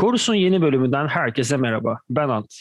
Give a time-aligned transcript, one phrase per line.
[0.00, 1.98] Korus'un yeni bölümünden herkese merhaba.
[2.10, 2.54] Ben Ant.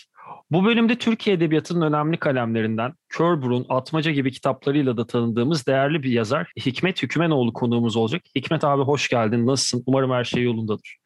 [0.52, 6.12] Bu bölümde Türkiye Edebiyatı'nın önemli kalemlerinden Kör Burun, Atmaca gibi kitaplarıyla da tanıdığımız değerli bir
[6.12, 8.22] yazar Hikmet Hükümenoğlu konuğumuz olacak.
[8.36, 9.48] Hikmet abi hoş geldin.
[9.48, 9.84] Nasılsın?
[9.86, 10.98] Umarım her şey yolundadır.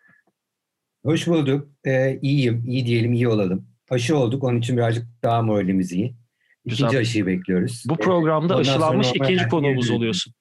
[1.05, 1.67] Hoş bulduk.
[1.85, 2.63] Ee, iyiyim.
[2.68, 3.68] İyi diyelim, iyi olalım.
[3.90, 4.44] Aşı olduk.
[4.44, 6.15] Onun için birazcık daha moralimiz iyi.
[6.65, 7.00] İkinci Güzel.
[7.00, 7.84] aşıyı bekliyoruz.
[7.90, 10.34] Bu programda Ondan aşılanmış ikinci konuğumuz oluyorsun.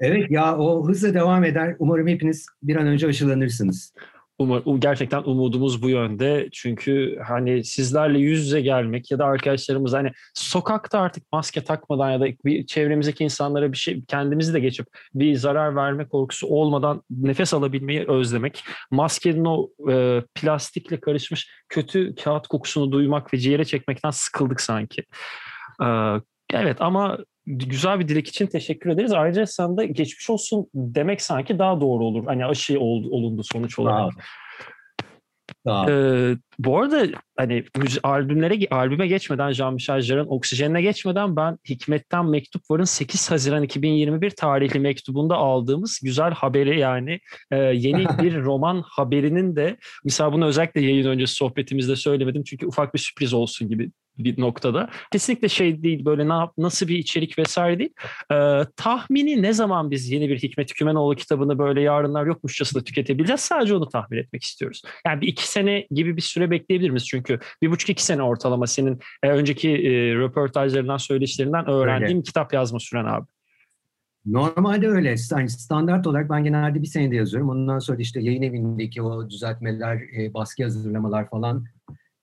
[0.00, 1.76] Evet ya o hızla devam eder.
[1.78, 3.92] Umarım hepiniz bir an önce aşılanırsınız.
[4.38, 6.48] Umar, gerçekten umudumuz bu yönde.
[6.52, 12.20] Çünkü hani sizlerle yüz yüze gelmek ya da arkadaşlarımız hani sokakta artık maske takmadan ya
[12.20, 17.54] da bir çevremizdeki insanlara bir şey kendimizi de geçip bir zarar verme korkusu olmadan nefes
[17.54, 18.64] alabilmeyi özlemek.
[18.90, 25.02] Maskenin o e, plastikle karışmış kötü kağıt kokusunu duymak ve ciğere çekmekten sıkıldık sanki.
[25.82, 25.86] E,
[26.52, 29.12] evet ama güzel bir dilek için teşekkür ederiz.
[29.12, 32.26] Ayrıca sana da geçmiş olsun demek sanki daha doğru olur.
[32.26, 34.12] Hani aşı ol, olundu sonuç olarak.
[35.68, 37.64] Ee, bu arada hani
[38.02, 44.80] albümlere albüme geçmeden Jean-Michel Jarre'ın Oksijenine geçmeden ben Hikmet'ten Mektup Var'ın 8 Haziran 2021 tarihli
[44.80, 51.06] mektubunda aldığımız güzel haberi yani e, yeni bir roman haberinin de mesela bunu özellikle yayın
[51.06, 54.90] öncesi sohbetimizde söylemedim çünkü ufak bir sürpriz olsun gibi bir noktada.
[55.12, 57.92] Kesinlikle şey değil böyle ne nasıl bir içerik vesaire değil.
[58.32, 63.74] Ee, tahmini ne zaman biz yeni bir Hikmet Hükümenoğlu kitabını böyle yarınlar yokmuşçasına tüketebileceğiz sadece
[63.74, 64.82] onu tahmin etmek istiyoruz.
[65.06, 67.06] Yani bir iki sene gibi bir süre bekleyebilir miyiz?
[67.06, 72.22] Çünkü bir buçuk iki sene ortalama senin e, önceki e, röportajlarından söyleşilerinden öğrendiğim öyle.
[72.22, 73.26] kitap yazma süren abi.
[74.26, 75.14] Normalde öyle.
[75.30, 77.50] Yani standart olarak ben genelde bir senede yazıyorum.
[77.50, 81.64] Ondan sonra işte yayın evindeki o düzeltmeler, e, baskı hazırlamalar falan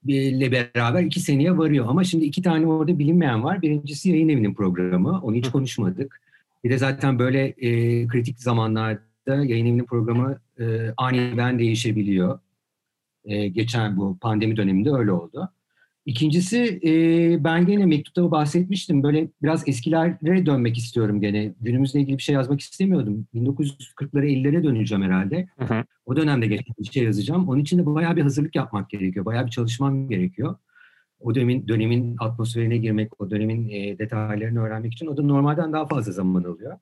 [0.05, 1.86] ile beraber iki seneye varıyor.
[1.88, 3.61] Ama şimdi iki tane orada bilinmeyen var.
[3.61, 5.19] Birincisi yayın evinin programı.
[5.22, 6.22] Onu hiç konuşmadık.
[6.64, 12.39] Bir de zaten böyle e, kritik zamanlarda yayın evinin programı e, aniden değişebiliyor.
[13.25, 15.50] E, geçen bu pandemi döneminde öyle oldu.
[16.09, 16.91] İkincisi e,
[17.43, 19.03] ben gene mektupta bahsetmiştim.
[19.03, 21.53] Böyle biraz eskilere dönmek istiyorum gene.
[21.61, 23.27] Günümüzle ilgili bir şey yazmak istemiyordum.
[23.36, 25.48] 1940'lara 50'lere döneceğim herhalde.
[25.59, 25.83] Hı hı.
[26.05, 27.49] O dönemde geçen bir şey yazacağım.
[27.49, 29.25] Onun için de bayağı bir hazırlık yapmak gerekiyor.
[29.25, 30.55] Bayağı bir çalışmam gerekiyor.
[31.19, 35.87] O dönemin dönemin atmosferine girmek, o dönemin e, detaylarını öğrenmek için o da normalden daha
[35.87, 36.77] fazla zaman alıyor.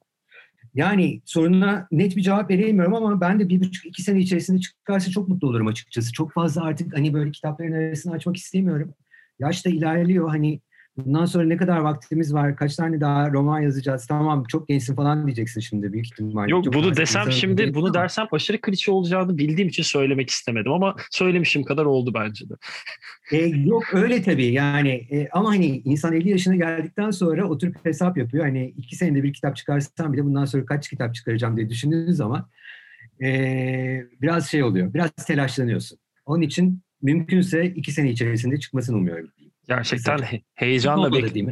[0.74, 5.12] Yani soruna net bir cevap veremiyorum ama ben de bir buçuk iki sene içerisinde çıkarsa
[5.12, 6.14] çok mutlu olurum açıkçası.
[6.14, 8.94] Çok fazla artık hani böyle kitapların arasını açmak istemiyorum
[9.40, 10.62] yaş da ilerliyor hani
[10.98, 15.26] bundan sonra ne kadar vaktimiz var, kaç tane daha roman yazacağız, tamam çok gençsin falan
[15.26, 16.52] diyeceksin şimdi büyük ihtimalle.
[16.52, 20.96] Yok çok bunu desem şimdi, bunu dersem aşırı klişe olacağını bildiğim için söylemek istemedim ama
[21.12, 22.54] söylemişim kadar oldu bence de.
[23.32, 28.18] E, yok öyle tabii yani e, ama hani insan 50 yaşına geldikten sonra oturup hesap
[28.18, 28.46] yapıyor.
[28.46, 32.50] Hani iki senede bir kitap çıkarsam bile bundan sonra kaç kitap çıkaracağım diye düşündüğünüz zaman
[33.24, 33.30] e,
[34.22, 36.00] biraz şey oluyor, biraz telaşlanıyorsun.
[36.26, 39.30] Onun için mümkünse iki sene içerisinde çıkmasını umuyorum.
[39.68, 40.42] Gerçekten Mesela.
[40.56, 41.48] heyecanla bek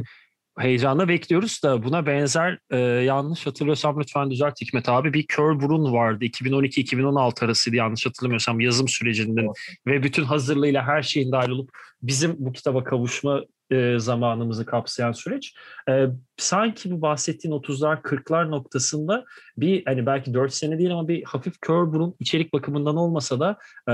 [0.58, 5.94] heyecanla bekliyoruz da buna benzer e, yanlış hatırlıyorsam lütfen düzelt Hikmet abi bir kör burun
[5.94, 9.50] vardı 2012-2016 arasıydı yanlış hatırlamıyorsam yazım sürecinin evet.
[9.88, 11.70] ve bütün hazırlığıyla her şeyin dahil olup
[12.02, 15.54] bizim bu kitaba kavuşma e, zamanımızı kapsayan süreç.
[15.90, 19.26] E, sanki bu bahsettiğin 30'lar 40'lar noktasında
[19.58, 23.58] bir hani belki 4 sene değil ama bir hafif kör burun içerik bakımından olmasa da
[23.88, 23.92] e,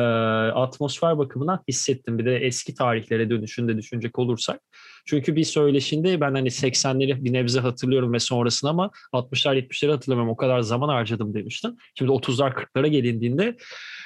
[0.52, 2.18] atmosfer bakımından hissettim.
[2.20, 4.62] Bir de eski tarihlere dönüşünde düşünecek olursak.
[5.06, 10.34] Çünkü bir söyleşinde ben hani 80'leri bir nebze hatırlıyorum ve sonrasını ama 60'lar 70'leri hatırlamıyorum.
[10.34, 11.78] O kadar zaman harcadım demiştin.
[11.96, 13.58] Şimdi 30'lar 40'lara gelindiğinde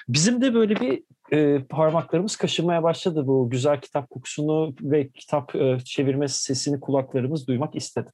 [0.07, 5.77] bizim de böyle bir e, parmaklarımız kaşınmaya başladı bu güzel kitap kokusunu ve kitap e,
[5.85, 8.09] çevirme sesini kulaklarımız duymak istedi.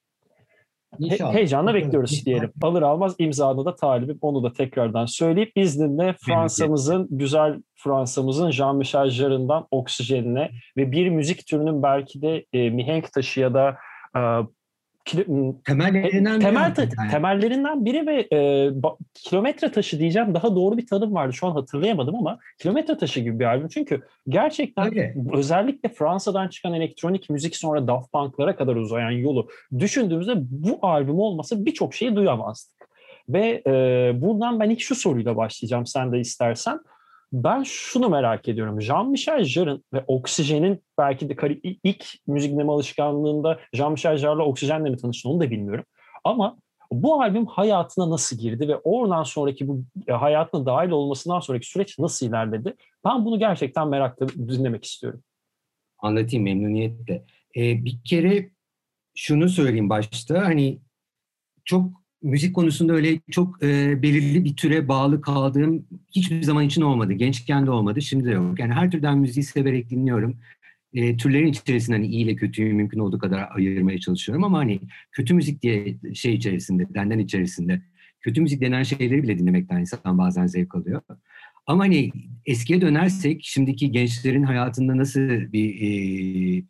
[1.00, 1.34] İnşallah.
[1.34, 2.52] He, heyecanla bekliyoruz diyelim.
[2.62, 4.18] Alır almaz imzanı da talibim.
[4.22, 11.84] Onu da tekrardan söyleyip izninle Fransa'mızın, güzel Fransa'mızın Jean-Michel Jarre'ından Oksijenine ve bir müzik türünün
[11.84, 13.76] belki de e, mihenk taşı ya da
[14.18, 14.22] e,
[15.66, 17.12] temellerinden, temel, biri yani.
[17.12, 21.52] temellerinden biri ve e, ba, kilometre taşı diyeceğim daha doğru bir tanım vardı şu an
[21.52, 25.16] hatırlayamadım ama kilometre taşı gibi bir albüm çünkü gerçekten Öyle.
[25.34, 29.48] özellikle Fransa'dan çıkan elektronik müzik sonra Daft Punk'lara kadar uzayan yolu
[29.80, 32.82] düşündüğümüzde bu albüm olmasa birçok şeyi duyamazdık.
[33.30, 33.72] Ve e,
[34.22, 36.80] buradan ben ilk şu soruyla başlayacağım sen de istersen
[37.32, 38.82] ben şunu merak ediyorum.
[38.82, 45.30] Jean-Michel Jarre'ın ve Oksijen'in belki de ilk müzik dinleme alışkanlığında Jean-Michel Jarre'la Oksijen'le mi tanıştın
[45.30, 45.86] onu da bilmiyorum.
[46.24, 46.58] Ama
[46.92, 52.00] bu albüm hayatına nasıl girdi ve oradan sonraki bu e, hayatına dahil olmasından sonraki süreç
[52.00, 52.76] nasıl ilerledi?
[53.06, 55.24] Ben bunu gerçekten merakla dinlemek istiyorum.
[56.00, 57.26] Anlatayım memnuniyetle.
[57.56, 58.50] Ee, bir kere
[59.16, 60.80] şunu söyleyeyim başta hani
[61.66, 67.14] çok müzik konusunda öyle çok e, belirli bir türe bağlı kaldığım hiçbir zaman için olmadı.
[67.14, 68.60] Gençken de olmadı, şimdi de yok.
[68.60, 70.38] Yani her türden müziği severek dinliyorum.
[70.94, 74.80] E, türlerin içerisinde hani iyi ile kötüyü mümkün olduğu kadar ayırmaya çalışıyorum ama hani
[75.12, 77.82] kötü müzik diye şey içerisinde, denden içerisinde
[78.22, 81.02] kötü müzik denen şeyleri bile dinlemekten insan bazen zevk alıyor.
[81.66, 82.12] Ama hani
[82.46, 85.22] eskiye dönersek şimdiki gençlerin hayatında nasıl
[85.54, 86.64] bir e,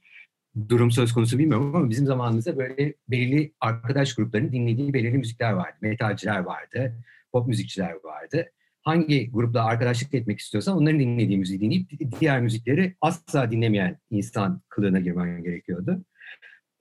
[0.69, 5.77] durum söz konusu bilmiyorum ama bizim zamanımızda böyle belirli arkadaş gruplarının dinlediği belirli müzikler vardı.
[5.81, 6.97] Metalciler vardı,
[7.31, 8.45] pop müzikçiler vardı.
[8.81, 14.99] Hangi grupla arkadaşlık etmek istiyorsan onların dinlediği müziği dinleyip diğer müzikleri asla dinlemeyen insan kılığına
[14.99, 16.05] girmen gerekiyordu.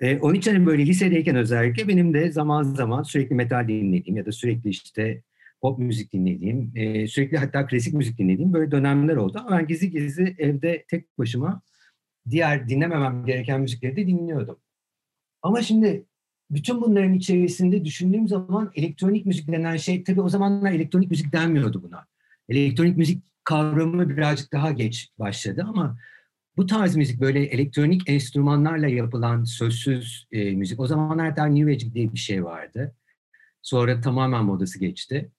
[0.00, 4.26] Ee, onun için hani böyle lisedeyken özellikle benim de zaman zaman sürekli metal dinlediğim ya
[4.26, 5.22] da sürekli işte
[5.60, 9.38] pop müzik dinlediğim, e, sürekli hatta klasik müzik dinlediğim böyle dönemler oldu.
[9.46, 11.62] Ama ben gizli gizli evde tek başıma
[12.30, 14.58] diğer dinlememem gereken müzikleri de dinliyordum.
[15.42, 16.04] Ama şimdi
[16.50, 21.82] bütün bunların içerisinde düşündüğüm zaman elektronik müzik denen şey, tabii o zamanlar elektronik müzik denmiyordu
[21.82, 22.06] buna.
[22.48, 25.98] Elektronik müzik kavramı birazcık daha geç başladı ama
[26.56, 30.80] bu tarz müzik böyle elektronik enstrümanlarla yapılan sözsüz e, müzik.
[30.80, 32.94] O zamanlar hatta New Age diye bir şey vardı.
[33.62, 35.30] Sonra tamamen modası geçti.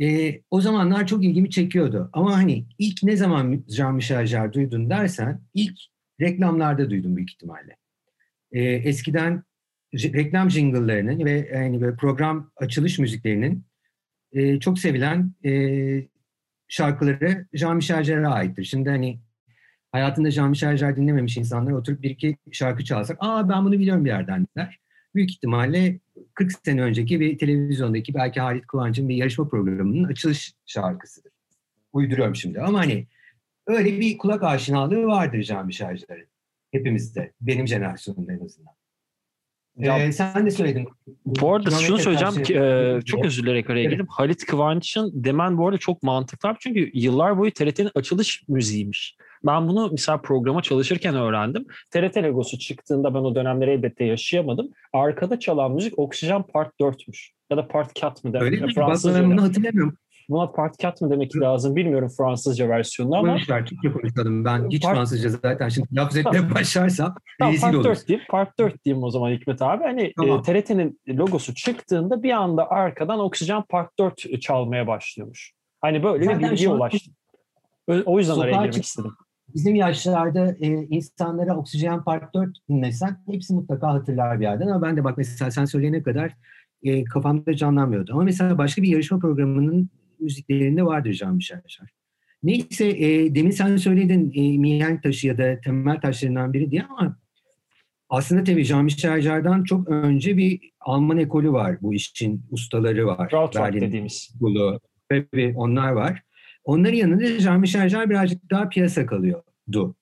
[0.00, 2.10] E, o zamanlar çok ilgimi çekiyordu.
[2.12, 5.78] Ama hani ilk ne zaman Jean-Michel Jarre duydun dersen ilk
[6.22, 7.76] reklamlarda duydum büyük ihtimalle.
[8.52, 9.42] E, eskiden
[9.94, 13.64] reklam jingle'larının ve yani böyle program açılış müziklerinin
[14.32, 15.52] e, çok sevilen e,
[16.68, 18.64] şarkıları Jean-Michel Jarre'a aittir.
[18.64, 19.20] Şimdi hani
[19.92, 24.10] hayatında Jean-Michel Jarre dinlememiş insanlar oturup bir iki şarkı çalsak, aa ben bunu biliyorum bir
[24.10, 24.78] yerden der.
[25.14, 26.00] Büyük ihtimalle
[26.34, 31.32] 40 sene önceki bir televizyondaki belki Halit Kıvanç'ın bir yarışma programının açılış şarkısıdır.
[31.92, 33.06] Uyduruyorum şimdi ama hani
[33.66, 36.28] öyle bir kulak aşinalığı vardır Jean-Michel Jarre'ın.
[36.72, 37.32] Hepimizde.
[37.40, 38.74] Benim jenerasyonumda en azından.
[39.78, 40.88] Ya, ee, sen de söyledin.
[41.26, 44.06] Bu arada şunu söyleyeceğim ki e, çok özür dilerim araya girdim.
[44.08, 49.16] Halit Kıvanç'ın demen bu arada çok mantıklı çünkü yıllar boyu TRT'nin açılış müziğiymiş.
[49.46, 51.66] Ben bunu mesela programa çalışırken öğrendim.
[51.90, 54.70] TRT logosu çıktığında ben o dönemleri elbette yaşayamadım.
[54.92, 57.28] Arkada çalan müzik Oksijen Part 4'müş.
[57.50, 58.32] Ya da Part 4 mı?
[58.40, 58.74] Öyle mi?
[58.74, 59.22] Fransızca.
[59.22, 59.96] Ben bunu hatırlamıyorum.
[60.32, 63.34] Buna part cat mı demek lazım bilmiyorum Fransızca versiyonunu ama.
[63.34, 64.44] Boşver Türkçe konuşalım.
[64.44, 64.96] Ben hiç part...
[64.96, 69.10] Fransızca zaten şimdi laf etmeye başlarsam tamam, rezil part 4 diyeyim, part 4 diyeyim o
[69.10, 69.84] zaman Hikmet abi.
[69.84, 70.38] Hani e, tamam.
[70.38, 75.52] e, TRT'nin logosu çıktığında bir anda arkadan Oksijen Part 4 çalmaya başlıyormuş.
[75.80, 77.14] Hani böyle zaten bir bilgiye ulaştım.
[78.04, 79.12] O yüzden araya girmek çık- istedim.
[79.54, 84.96] Bizim yaşlarda e, insanlara Oksijen Part 4 dinlesen hepsi mutlaka hatırlar bir yerden ama ben
[84.96, 86.32] de bak mesela sen söyleyene kadar
[86.82, 88.12] e, kafamda canlanmıyordu.
[88.12, 89.90] Ama mesela başka bir yarışma programının
[90.22, 91.90] müziklerinde vardır Jean-Michel Jarre.
[92.42, 97.18] Neyse e, demin sen söyledin e, mihenk taşı ya da temel taşlarından biri diye ama
[98.08, 101.76] aslında tabii Jean-Michel Jarre'dan çok önce bir Alman ekolü var.
[101.82, 103.28] Bu işin ustaları var.
[103.28, 104.34] Krautrock dediğimiz.
[104.40, 104.80] Bulu.
[105.08, 106.22] Tabii onlar var.
[106.64, 109.96] Onların yanında Jean-Michel Jarre birazcık daha piyasa kalıyordu.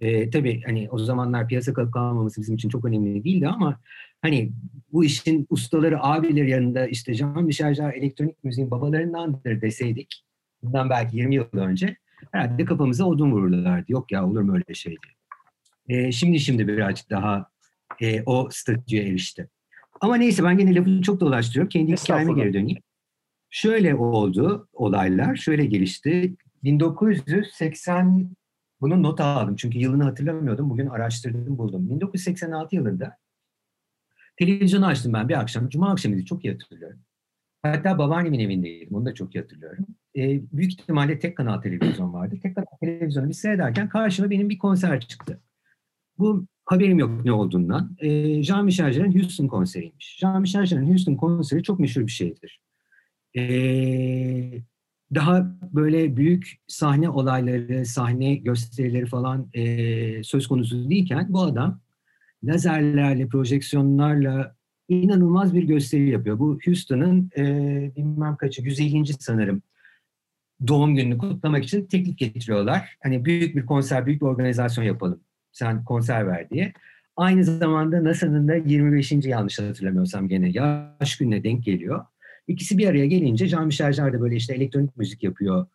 [0.00, 3.80] E, tabii hani o zamanlar piyasa kalıp kalmaması bizim için çok önemli değildi ama
[4.22, 4.52] hani
[4.92, 10.24] bu işin ustaları, abileri yanında işte Jean-Michel Jarre elektronik müziğin babalarındandır deseydik
[10.62, 11.96] bundan belki 20 yıl önce
[12.32, 13.92] herhalde kafamıza odun vururlardı.
[13.92, 15.20] Yok ya olur mu öyle şey diye.
[15.88, 17.50] E, şimdi şimdi birazcık daha
[18.00, 19.48] e, o statüye erişti.
[20.00, 21.68] Ama neyse ben gene lafı çok dolaştırıyorum.
[21.68, 22.78] Kendi hikayeme geri döneyim.
[23.50, 26.34] Şöyle oldu olaylar, şöyle gelişti.
[26.64, 28.30] 1980
[28.80, 30.70] bunun not aldım çünkü yılını hatırlamıyordum.
[30.70, 31.90] Bugün araştırdım buldum.
[31.90, 33.16] 1986 yılında
[34.40, 35.68] televizyonu açtım ben bir akşam.
[35.68, 36.98] Cuma akşamıydı çok iyi hatırlıyorum.
[37.62, 38.96] Hatta babaannemin evindeydim.
[38.96, 39.86] Onu da çok iyi hatırlıyorum.
[40.16, 42.38] E, büyük ihtimalle tek kanal televizyon vardı.
[42.42, 45.40] Tek kanal televizyonu bir seyrederken karşıma benim bir konser çıktı.
[46.18, 47.96] Bu haberim yok ne olduğundan.
[47.98, 48.08] E,
[48.42, 50.18] Jean-Michel Jarre'ın Houston konseriymiş.
[50.22, 52.60] Jean-Michel Jarre'ın Houston konseri çok meşhur bir şeydir.
[53.36, 53.42] E,
[55.14, 61.80] daha böyle büyük sahne olayları, sahne gösterileri falan e, söz konusu değilken bu adam
[62.44, 64.56] lazerlerle, projeksiyonlarla
[64.88, 66.38] inanılmaz bir gösteri yapıyor.
[66.38, 67.44] Bu Houston'ın e,
[67.96, 69.06] bilmem kaçı, 150.
[69.06, 69.62] sanırım
[70.66, 72.96] doğum gününü kutlamak için teklif getiriyorlar.
[73.02, 75.20] Hani büyük bir konser, büyük bir organizasyon yapalım.
[75.52, 76.72] Sen konser ver diye.
[77.16, 79.12] Aynı zamanda NASA'nın da 25.
[79.12, 82.04] yanlış hatırlamıyorsam gene yaş gününe denk geliyor.
[82.48, 85.66] İkisi bir araya gelince Jean-Michel Jarre böyle işte elektronik müzik yapıyor.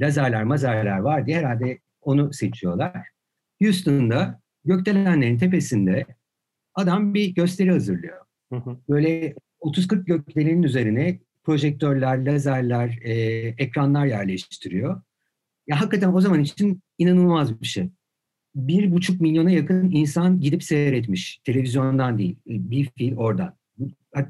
[0.00, 3.06] Lazerler, mazerler var diye herhalde onu seçiyorlar.
[3.62, 6.06] Houston'da gökdelenlerin tepesinde
[6.74, 8.18] adam bir gösteri hazırlıyor.
[8.88, 13.12] Böyle 30-40 gökdelenin üzerine projektörler, lazerler, e,
[13.58, 15.02] ekranlar yerleştiriyor.
[15.66, 17.90] Ya hakikaten o zaman için inanılmaz bir şey.
[18.54, 21.40] Bir buçuk milyona yakın insan gidip seyretmiş.
[21.44, 23.54] Televizyondan değil, bir fil oradan.
[24.16, 24.22] e,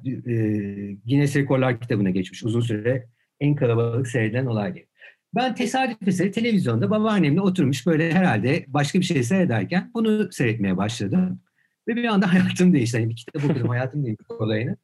[1.06, 3.08] Guinness Rekorlar kitabına geçmiş uzun süre
[3.40, 4.89] en kalabalık seyredilen olay diye.
[5.34, 11.40] Ben tesadüf eseri televizyonda babaannemle oturmuş böyle herhalde başka bir şey seyrederken bunu seyretmeye başladım.
[11.88, 12.96] Ve bir anda hayatım değişti.
[12.96, 14.76] Yani bir kitap okudum hayatım değişti olayını.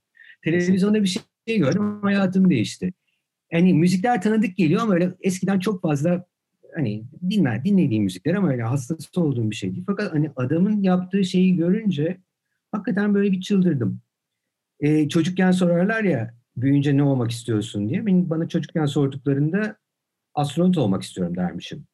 [0.43, 2.93] Televizyonda bir şey gördüm hayatım değişti.
[3.53, 6.27] Yani müzikler tanıdık geliyor ama öyle eskiden çok fazla
[6.75, 9.85] hani dinler, dinlediğim müzikler ama öyle hastası olduğum bir şey değil.
[9.87, 12.19] Fakat hani adamın yaptığı şeyi görünce
[12.73, 14.01] hakikaten böyle bir çıldırdım.
[14.81, 18.07] Ee, çocukken sorarlar ya büyüyünce ne olmak istiyorsun diye.
[18.07, 19.77] Benim bana çocukken sorduklarında
[20.37, 21.87] astronot olmak istiyorum dermişim.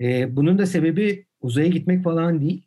[0.00, 2.62] Ee, bunun da sebebi uzaya gitmek falan değil.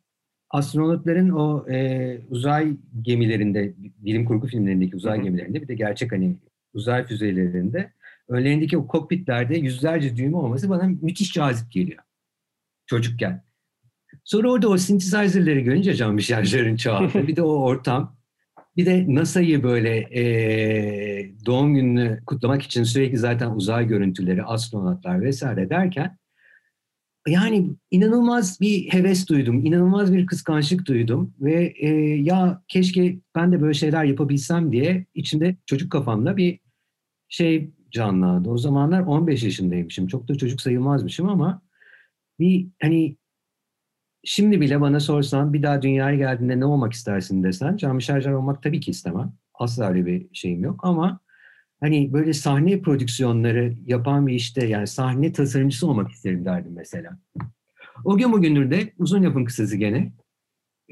[0.50, 6.38] Astronotların o e, uzay gemilerinde, bilim kurgu filmlerindeki uzay gemilerinde bir de gerçek hani
[6.74, 7.94] uzay füzelerinde
[8.30, 12.04] önlerindeki o kokpitlerde yüzlerce düğme olması bana müthiş cazip geliyor.
[12.86, 13.44] Çocukken.
[14.24, 18.18] Sonra orada o synthesizer'ları görünce Jean-Michel Jarre'ın çaldığı bir de o ortam
[18.78, 25.70] bir de NASA'yı böyle e, doğum gününü kutlamak için sürekli zaten uzay görüntüleri, astronotlar vesaire
[25.70, 26.18] derken
[27.28, 33.62] yani inanılmaz bir heves duydum, inanılmaz bir kıskançlık duydum ve e, ya keşke ben de
[33.62, 36.60] böyle şeyler yapabilsem diye içimde çocuk kafamda bir
[37.30, 38.50] şey canlandı.
[38.50, 40.08] O zamanlar 15 yaşındaymışım.
[40.08, 41.62] Çok da çocuk sayılmazmışım ama
[42.40, 43.18] bir hani
[44.24, 48.64] şimdi bile bana sorsan bir daha dünyaya geldiğinde ne olmak istersin desen cami şarjör olmak
[48.64, 49.34] tabii ki istemem.
[49.54, 51.20] Asla öyle bir şeyim yok ama
[51.80, 57.18] hani böyle sahne prodüksiyonları yapan bir işte yani sahne tasarımcısı olmak isterim derdim mesela.
[58.06, 60.12] O gün bugündür de uzun yapın kısası gene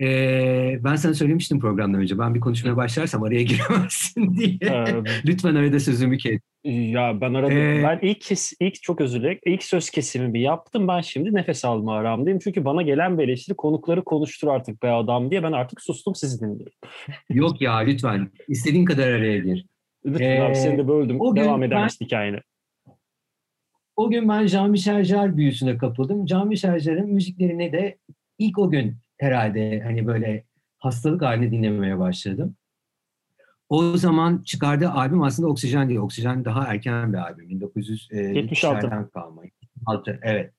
[0.02, 2.20] ee, ben sana söylemiştim programdan önce.
[2.20, 4.58] Ben bir konuşmaya başlarsam araya giremezsin diye.
[4.62, 6.40] Ee, Lütfen arada sözümü kes.
[6.64, 9.40] Ya ben arada ee, ben ilk kes, ilk çok özür dilerim.
[9.46, 10.88] İlk söz kesimimi yaptım.
[10.88, 12.40] Ben şimdi nefes alma aramdayım.
[12.40, 16.42] Çünkü bana gelen bir eleştiri konukları konuştur artık be adam diye ben artık sustum sizi
[16.42, 16.74] dinliyorum.
[17.30, 18.32] Yok ya lütfen.
[18.48, 19.66] İstediğin kadar araya gir.
[20.06, 21.22] Lütfen ee, abi seni de böldüm.
[21.22, 22.40] O Devam edermiş hikayeni.
[23.96, 26.26] O gün ben Jean-Michel Jarre büyüsüne kapıldım.
[26.26, 27.98] Jean-Michel Jarre'ın müziklerini de
[28.38, 30.44] ilk o gün herhalde hani böyle
[30.78, 32.56] hastalık halinde dinlemeye başladım.
[33.70, 36.00] O zaman çıkardığı albüm aslında Oksijen değil.
[36.00, 37.50] Oksijen daha erken bir albüm.
[37.50, 39.42] 1976'dan e, kalma.
[39.86, 40.54] 6, evet.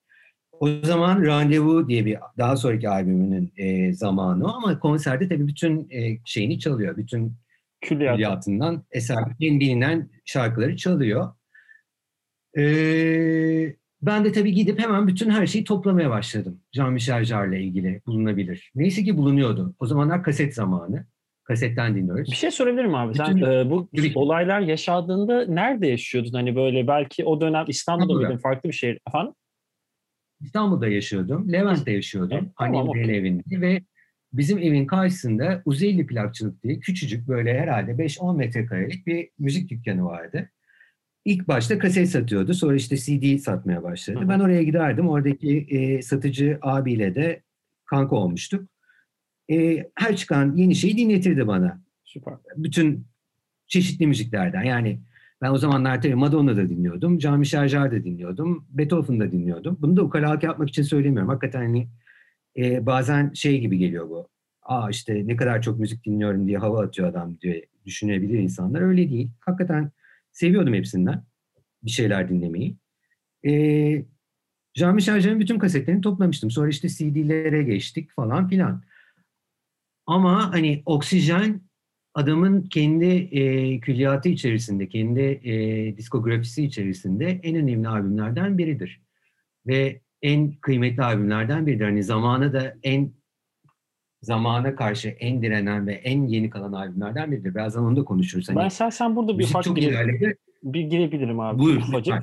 [0.52, 6.19] O zaman Randevu diye bir daha sonraki albümünün e, zamanı ama konserde tabii bütün e,
[6.25, 6.97] şeyini çalıyor.
[6.97, 7.33] Bütün
[7.81, 8.14] Külliyat.
[8.14, 11.33] külliyatından eser, en bilinen şarkıları çalıyor.
[12.59, 16.61] Ee, ben de tabii gidip hemen bütün her şeyi toplamaya başladım.
[16.73, 18.73] Jean-Michel Jarre'la ilgili bulunabilir.
[18.75, 19.75] Neyse ki bulunuyordu.
[19.79, 21.07] O zamanlar kaset zamanı.
[21.50, 22.30] Kasetten dinliyoruz.
[22.30, 23.14] Bir şey sorabilirim abi.
[23.14, 24.12] Bütün, Sen e, bu tabii.
[24.14, 26.33] olaylar yaşadığında nerede yaşıyordun?
[26.33, 28.37] Hani böyle belki o dönem İstanbul'da mıydın?
[28.37, 28.99] Farklı bir şehir.
[29.09, 29.33] Efendim?
[30.40, 31.52] İstanbul'da yaşıyordum.
[31.52, 32.38] Levent'te yaşıyordum.
[32.42, 33.19] Evet, tamam, Annemin okay.
[33.19, 33.83] evinde ve
[34.33, 40.50] bizim evin karşısında Uzeyli Plakçılık diye küçücük böyle herhalde 5-10 metrekarelik bir müzik dükkanı vardı.
[41.25, 42.54] İlk başta kaset satıyordu.
[42.54, 44.19] Sonra işte CD satmaya başladı.
[44.21, 44.28] Hı hı.
[44.28, 45.09] Ben oraya giderdim.
[45.09, 47.42] Oradaki e, satıcı abiyle de
[47.85, 48.69] kanka olmuştuk.
[49.50, 51.80] E, her çıkan yeni şeyi dinletirdi bana.
[52.04, 52.35] Süper.
[52.57, 53.07] Bütün
[53.66, 54.62] çeşitli müziklerden.
[54.62, 55.00] Yani
[55.42, 57.19] ben o zamanlar tabii Madonna da dinliyordum.
[57.19, 58.66] Jean-Michel Jarre da dinliyordum.
[58.71, 59.78] Beethoven da dinliyordum.
[59.80, 61.28] Bunu da ukalalık yapmak için söylemiyorum.
[61.28, 61.88] Hakikaten hani
[62.57, 64.28] e, bazen şey gibi geliyor bu.
[64.62, 68.80] Aa işte ne kadar çok müzik dinliyorum diye hava atıyor adam diye düşünebilir insanlar.
[68.80, 69.30] Öyle değil.
[69.40, 69.92] Hakikaten
[70.33, 71.25] Seviyordum hepsinden
[71.83, 72.76] bir şeyler dinlemeyi.
[73.45, 74.04] Ee,
[74.75, 76.50] Jean-Michel Jarre'ın bütün kasetlerini toplamıştım.
[76.50, 78.83] Sonra işte CD'lere geçtik falan filan.
[80.11, 81.61] Ama hani oksijen
[82.14, 89.00] adamın kendi e, külliyatı içerisinde, kendi e, diskografisi içerisinde en önemli albümlerden biridir.
[89.67, 91.85] Ve en kıymetli albümlerden biridir.
[91.85, 93.12] Hani zamanı da en
[94.23, 97.55] zamana karşı en direnen ve en yeni kalan albümlerden biridir.
[97.55, 98.49] Birazdan onu da konuşuruz.
[98.49, 101.59] Hani, ben sen sen burada bir fark gire, bir girebilirim abi.
[101.59, 101.76] Buyur.
[101.76, 102.14] Ufacık.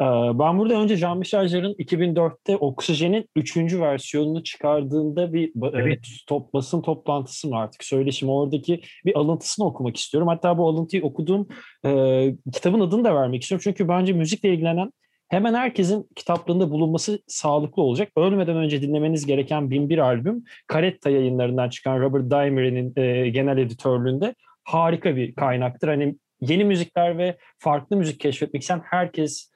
[0.00, 0.04] Ee,
[0.38, 3.56] ben burada önce Jean-Michel Jarre'ın 2004'te Oksijen'in 3.
[3.56, 6.06] versiyonunu çıkardığında bir evet.
[6.26, 10.28] top, basın toplantısı mı artık söyleşim oradaki bir alıntısını okumak istiyorum.
[10.28, 11.48] Hatta bu alıntıyı okuduğum
[11.86, 13.62] e, kitabın adını da vermek istiyorum.
[13.64, 14.90] Çünkü bence müzikle ilgilenen
[15.28, 18.08] hemen herkesin kitaplığında bulunması sağlıklı olacak.
[18.16, 24.34] Ölmeden önce dinlemeniz gereken bin bir albüm Caretta yayınlarından çıkan Robert Dimery'nin e, genel editörlüğünde
[24.64, 25.88] harika bir kaynaktır.
[25.88, 29.53] Hani yeni müzikler ve farklı müzik keşfetmek isteyen herkes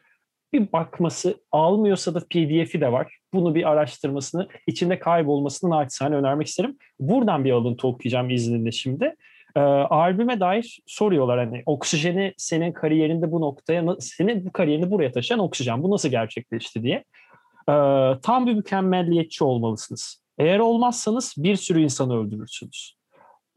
[0.53, 3.19] bir bakması almıyorsa da pdf'i de var.
[3.35, 6.77] Bunu bir araştırmasını, içinde kaybolmasını naçizane önermek isterim.
[7.01, 9.15] Buradan bir alıntı okuyacağım izninle şimdi.
[9.57, 15.41] E, albüme dair soruyorlar hani oksijeni senin kariyerinde bu noktaya, senin bu kariyerini buraya taşıyan
[15.41, 17.05] oksijen bu nasıl gerçekleşti diye.
[17.69, 17.75] E,
[18.23, 20.23] tam bir mükemmelliyetçi olmalısınız.
[20.39, 22.99] Eğer olmazsanız bir sürü insanı öldürürsünüz.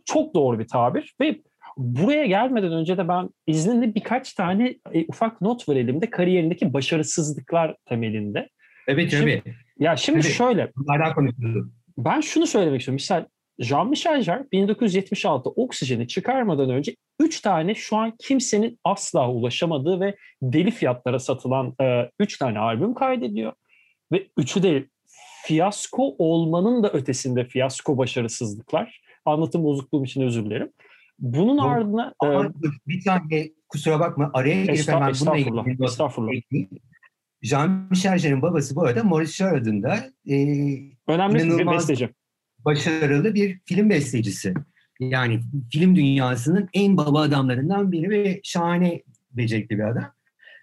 [0.05, 1.41] Çok doğru bir tabir ve
[1.77, 7.75] Buraya gelmeden önce de ben izninle birkaç tane e, ufak not var elimde kariyerindeki başarısızlıklar
[7.85, 8.49] temelinde.
[8.87, 9.55] Evet şimdi, tabii.
[9.79, 10.31] Ya şimdi tabii.
[10.31, 10.71] şöyle.
[10.75, 11.71] Bunlardan konuşuyoruz.
[11.97, 12.95] Ben şunu söylemek istiyorum.
[12.95, 13.25] Misal
[13.59, 20.71] Jean-Michel Jarre 1976 oksijeni çıkarmadan önce 3 tane şu an kimsenin asla ulaşamadığı ve deli
[20.71, 21.75] fiyatlara satılan
[22.19, 23.53] 3 e, tane albüm kaydediyor.
[24.11, 24.85] Ve üçü de
[25.45, 29.01] fiyasko olmanın da ötesinde fiyasko başarısızlıklar.
[29.25, 30.71] Anlatım bozukluğum için özür dilerim.
[31.21, 32.13] Bunun Bu, ardına...
[32.19, 32.51] Ama e,
[32.87, 36.31] bir tane kusura bakma araya girip hemen bununla ilgili estağfurullah.
[37.43, 39.95] Jean-Michel Jarre'ın babası bu arada Maurice Jarre adında
[40.29, 40.35] e,
[41.07, 42.09] Önemli bir besteci.
[42.59, 44.53] başarılı bir film bestecisi.
[44.99, 45.39] Yani
[45.71, 49.01] film dünyasının en baba adamlarından biri ve şahane
[49.31, 50.13] becerikli bir adam.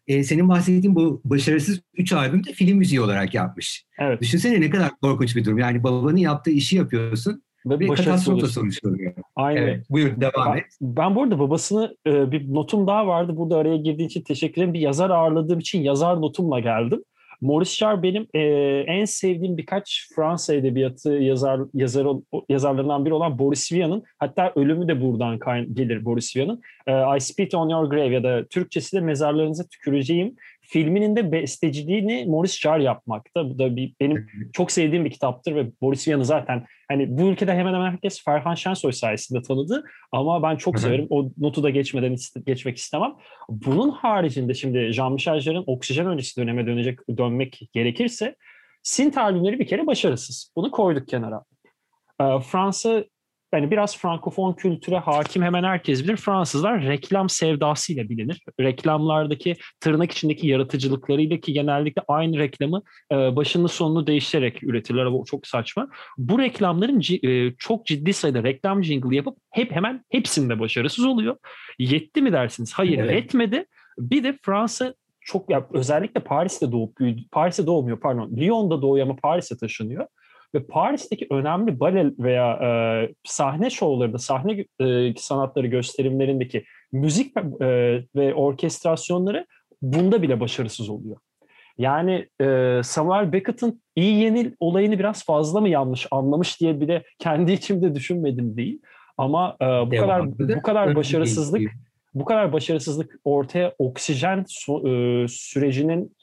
[0.07, 3.87] Ee, senin bahsettiğin bu başarısız üç albüm de film müziği olarak yapmış.
[3.99, 4.21] Evet.
[4.21, 5.59] Düşünsene ne kadar korkunç bir durum.
[5.59, 9.13] Yani babanın yaptığı işi yapıyorsun ve, ve katastrofla sonuçlanıyor.
[9.37, 9.63] Aynen.
[9.63, 10.65] Evet, buyur devam ben, et.
[10.81, 13.37] Ben burada babasını e, bir notum daha vardı.
[13.37, 14.75] Burada araya girdiğin için teşekkür ederim.
[14.75, 17.03] Bir yazar ağırladığım için yazar notumla geldim.
[17.41, 18.41] Maurice Jarre benim e,
[18.87, 22.07] en sevdiğim birkaç Fransa edebiyatı yazar, yazar
[22.49, 25.39] yazarlarından biri olan Boris Vian'ın hatta ölümü de buradan
[25.75, 26.61] gelir Boris Vian'ın.
[26.87, 30.37] E, I Spit on Your Grave ya da Türkçesi de mezarlarınıza tüküreceğim
[30.71, 33.51] filminin de besteciliğini Maurice Jarre yapmakta.
[33.51, 37.55] Bu da bir, benim çok sevdiğim bir kitaptır ve Boris Vian'ı zaten hani bu ülkede
[37.55, 41.07] hemen hemen herkes Ferhan Şensoy sayesinde tanıdı ama ben çok severim.
[41.11, 43.15] O notu da geçmeden geçmek istemem.
[43.49, 48.37] Bunun haricinde şimdi Jean-Michel Jarre'ın Oksijen öncesi döneme dönecek dönmek gerekirse
[48.83, 50.53] Sint albümleri bir kere başarısız.
[50.57, 51.45] Bunu koyduk kenara.
[52.41, 53.05] Fransa
[53.55, 56.17] yani biraz frankofon kültüre hakim hemen herkes bilir.
[56.17, 58.43] Fransızlar reklam sevdasıyla bilinir.
[58.61, 65.13] Reklamlardaki tırnak içindeki yaratıcılıklarıyla ki genellikle aynı reklamı e, başını sonunu değiştirerek üretirler.
[65.13, 65.89] Bu çok saçma.
[66.19, 71.37] Bu reklamların e, çok ciddi sayıda reklam jingle yapıp hep hemen hepsinde başarısız oluyor.
[71.79, 72.73] Yetti mi dersiniz?
[72.73, 73.25] Hayır evet.
[73.25, 73.65] etmedi.
[73.99, 76.99] Bir de Fransa çok ya özellikle Paris'te doğup.
[77.33, 78.37] Paris'te doğmuyor pardon.
[78.37, 80.07] Lyon'da doğuyor ama Paris'e taşınıyor.
[80.55, 82.69] Ve Paris'teki önemli bale veya e,
[83.25, 87.45] sahne şovlarında, sahne e, sanatları gösterimlerindeki müzik e,
[88.17, 89.47] ve orkestrasyonları
[89.83, 91.17] bunda bile başarısız oluyor.
[91.79, 97.03] Yani e, Samuel Beckett'ın iyi yenil olayını biraz fazla mı yanlış anlamış diye bir de
[97.19, 98.81] kendi içimde düşünmedim değil.
[99.19, 101.73] Ama e, bu Devamlı kadar bu kadar başarısızlık
[102.15, 106.17] bu kadar başarısızlık ortaya oksijen e, sürecinin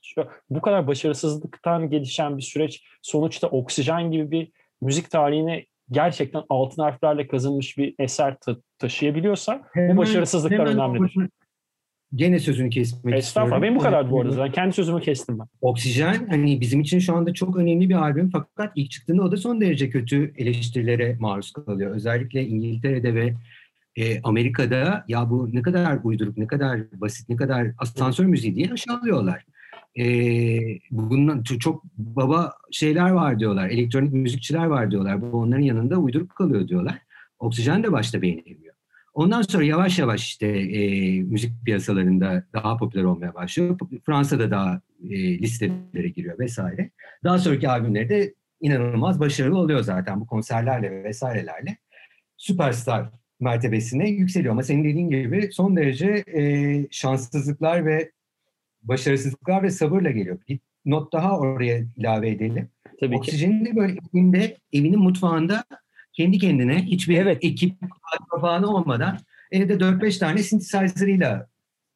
[0.49, 7.27] bu kadar başarısızlıktan gelişen bir süreç sonuçta oksijen gibi bir müzik tarihine gerçekten altın harflerle
[7.27, 11.29] kazınmış bir eser ta- taşıyabiliyorsa hemen, bu başarısızlıklar önemlidir.
[12.15, 13.61] Gene sözünü kesmek Estağfurullah.
[13.61, 14.43] Benim bu kadar bu arada.
[14.43, 15.47] Ben kendi sözümü kestim ben.
[15.61, 19.37] Oksijen hani bizim için şu anda çok önemli bir albüm fakat ilk çıktığında o da
[19.37, 21.95] son derece kötü eleştirilere maruz kalıyor.
[21.95, 23.33] Özellikle İngiltere'de ve
[23.95, 28.71] e, Amerika'da ya bu ne kadar uyduruk, ne kadar basit, ne kadar asansör müziği diye
[28.71, 29.45] aşağılıyorlar.
[29.99, 30.05] E,
[30.91, 35.21] bundan çok baba şeyler var diyorlar, elektronik müzikçiler var diyorlar.
[35.21, 37.01] Bu onların yanında uyduruk kalıyor diyorlar.
[37.39, 38.75] Oksijen de başta beğenilmiyor.
[39.13, 43.77] Ondan sonra yavaş yavaş işte e, müzik piyasalarında daha popüler olmaya başlıyor.
[44.05, 46.89] Fransa'da daha e, listelere giriyor vesaire.
[47.23, 51.77] Daha sonraki albümleri de inanılmaz başarılı oluyor zaten bu konserlerle vesairelerle.
[52.38, 54.51] Süperstar mertebesine yükseliyor.
[54.51, 56.41] Ama senin dediğin gibi son derece e,
[56.91, 58.11] şanssızlıklar ve
[58.83, 60.39] başarısızlıklar ve sabırla geliyor.
[60.49, 62.69] Bir not daha oraya ilave edelim.
[62.99, 65.63] Tabii Oksijenin de böyle evinde, evinin mutfağında
[66.13, 67.37] kendi kendine hiçbir evet.
[67.41, 67.75] ekip
[68.41, 69.17] falan olmadan
[69.51, 71.47] evde 4-5 tane synthesizer'ıyla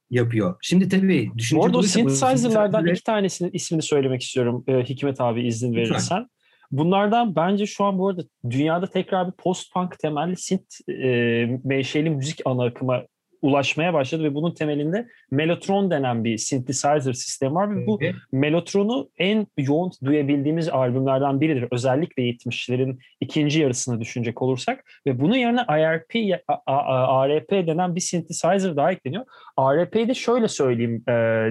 [0.10, 0.56] yapıyor.
[0.62, 5.48] Şimdi tabii düşünce Bu arada o synthesizer'lardan iki tanesinin ismini söylemek istiyorum e, Hikmet abi
[5.48, 5.96] izin verirsen.
[5.96, 6.30] Lütfen.
[6.72, 12.42] Bunlardan bence şu an bu arada dünyada tekrar bir post-punk temelli synth e, menşeli müzik
[12.46, 13.04] ana akıma
[13.42, 18.00] ulaşmaya başladı ve bunun temelinde Mellotron denen bir synthesizer sistemi var ve bu
[18.32, 21.68] Mellotron'u en yoğun duyabildiğimiz albümlerden biridir.
[21.72, 28.92] Özellikle 70'lerin ikinci yarısını düşünecek olursak ve bunun yerine IRP, ARP denen bir synthesizer daha
[28.92, 29.26] ekleniyor.
[29.58, 31.04] ARP'yi de şöyle söyleyeyim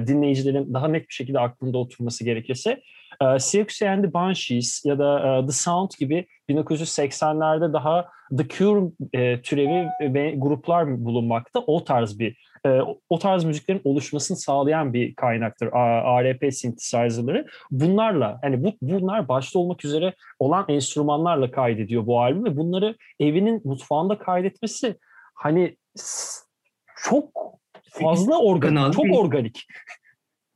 [0.06, 2.82] dinleyicilerin daha net bir şekilde aklında oturması gerekirse.
[3.22, 8.90] E, Circus and the Banshees ya da e, The Sound gibi 1980'lerde daha The Cure
[9.12, 11.60] e, türevi ve gruplar bulunmakta.
[11.60, 17.46] O tarz bir e, o tarz müziklerin oluşmasını sağlayan bir kaynaktır ARP synthesizer'ları.
[17.70, 23.62] Bunlarla yani bu bunlar başta olmak üzere olan enstrümanlarla kaydediyor bu albüm ve bunları evinin
[23.64, 24.96] mutfağında kaydetmesi
[25.34, 25.76] hani
[27.04, 27.30] çok
[27.90, 29.66] fazla organ, çok organik.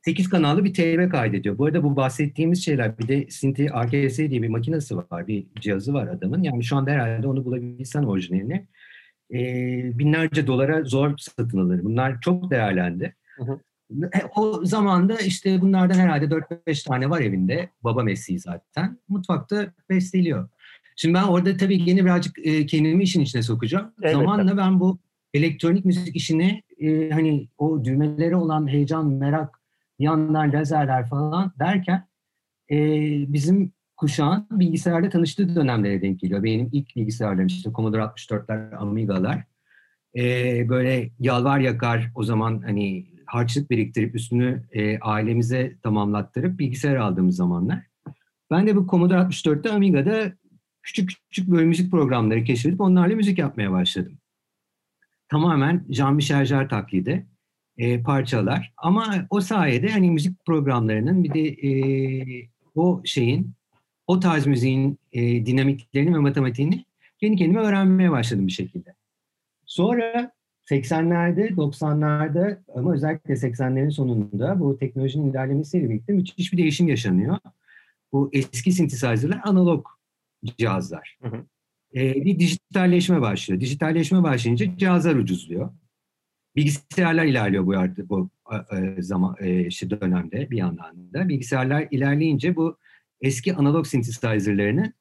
[0.04, 1.58] 8 kanallı bir TV kaydediyor.
[1.58, 5.94] Bu arada bu bahsettiğimiz şeyler bir de Synthi RKS diye bir makinesi var, bir cihazı
[5.94, 6.42] var adamın.
[6.42, 8.66] Yani şu anda herhalde onu bulabilsen orijinalini
[9.32, 9.38] e,
[9.98, 11.84] binlerce dolara zor satın alır.
[11.84, 13.14] Bunlar çok değerlendi.
[13.36, 13.58] Hı hı.
[14.36, 17.68] O zamanda işte bunlardan herhalde 4-5 tane var evinde.
[17.84, 18.98] Baba mesleği zaten.
[19.08, 20.48] Mutfakta besteliyor.
[20.96, 23.92] Şimdi ben orada tabii yeni birazcık e, kendimi işin içine sokacağım.
[24.02, 24.98] Evet, Zamanla ben bu
[25.34, 29.61] elektronik müzik işini e, hani o düğmeleri olan heyecan, merak,
[30.02, 32.08] yandan lazerler falan derken
[32.70, 32.76] e,
[33.32, 36.42] bizim kuşağın bilgisayarla tanıştığı dönemlere denk geliyor.
[36.42, 39.44] Benim ilk bilgisayarlarım işte Commodore 64'ler, Amiga'lar.
[40.16, 40.22] E,
[40.68, 47.82] böyle yalvar yakar o zaman hani harçlık biriktirip üstünü e, ailemize tamamlattırıp bilgisayar aldığımız zamanlar.
[48.50, 50.32] Ben de bu Commodore 64'te Amiga'da
[50.82, 54.18] küçük küçük böyle müzik programları keşfedip onlarla müzik yapmaya başladım.
[55.28, 57.26] Tamamen Jean-Michel Jarre taklidi
[57.78, 58.72] e, parçalar.
[58.76, 61.72] Ama o sayede hani müzik programlarının bir de e,
[62.74, 63.52] o şeyin,
[64.06, 66.84] o tarz müziğin e, dinamiklerini ve matematiğini
[67.20, 68.94] kendi kendime öğrenmeye başladım bir şekilde.
[69.66, 70.32] Sonra
[70.70, 77.38] 80'lerde, 90'larda ama özellikle 80'lerin sonunda bu teknolojinin ilerlemesiyle birlikte müthiş bir değişim yaşanıyor.
[78.12, 79.86] Bu eski synthesizer'lar analog
[80.58, 81.18] cihazlar.
[81.22, 81.44] Hı hı.
[81.94, 83.60] Ee, bir dijitalleşme başlıyor.
[83.60, 85.70] Dijitalleşme başlayınca cihazlar ucuzluyor.
[86.56, 88.30] Bilgisayarlar ilerliyor bu artık bu
[88.72, 91.28] e, zaman e, işte dönemde bir yandan da.
[91.28, 92.78] Bilgisayarlar ilerleyince bu
[93.20, 94.92] eski analog synthesizer'larını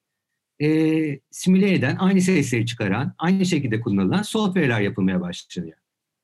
[0.61, 5.77] e, simüle eden, aynı sesleri çıkaran, aynı şekilde kullanılan software'ler yapılmaya başlıyor.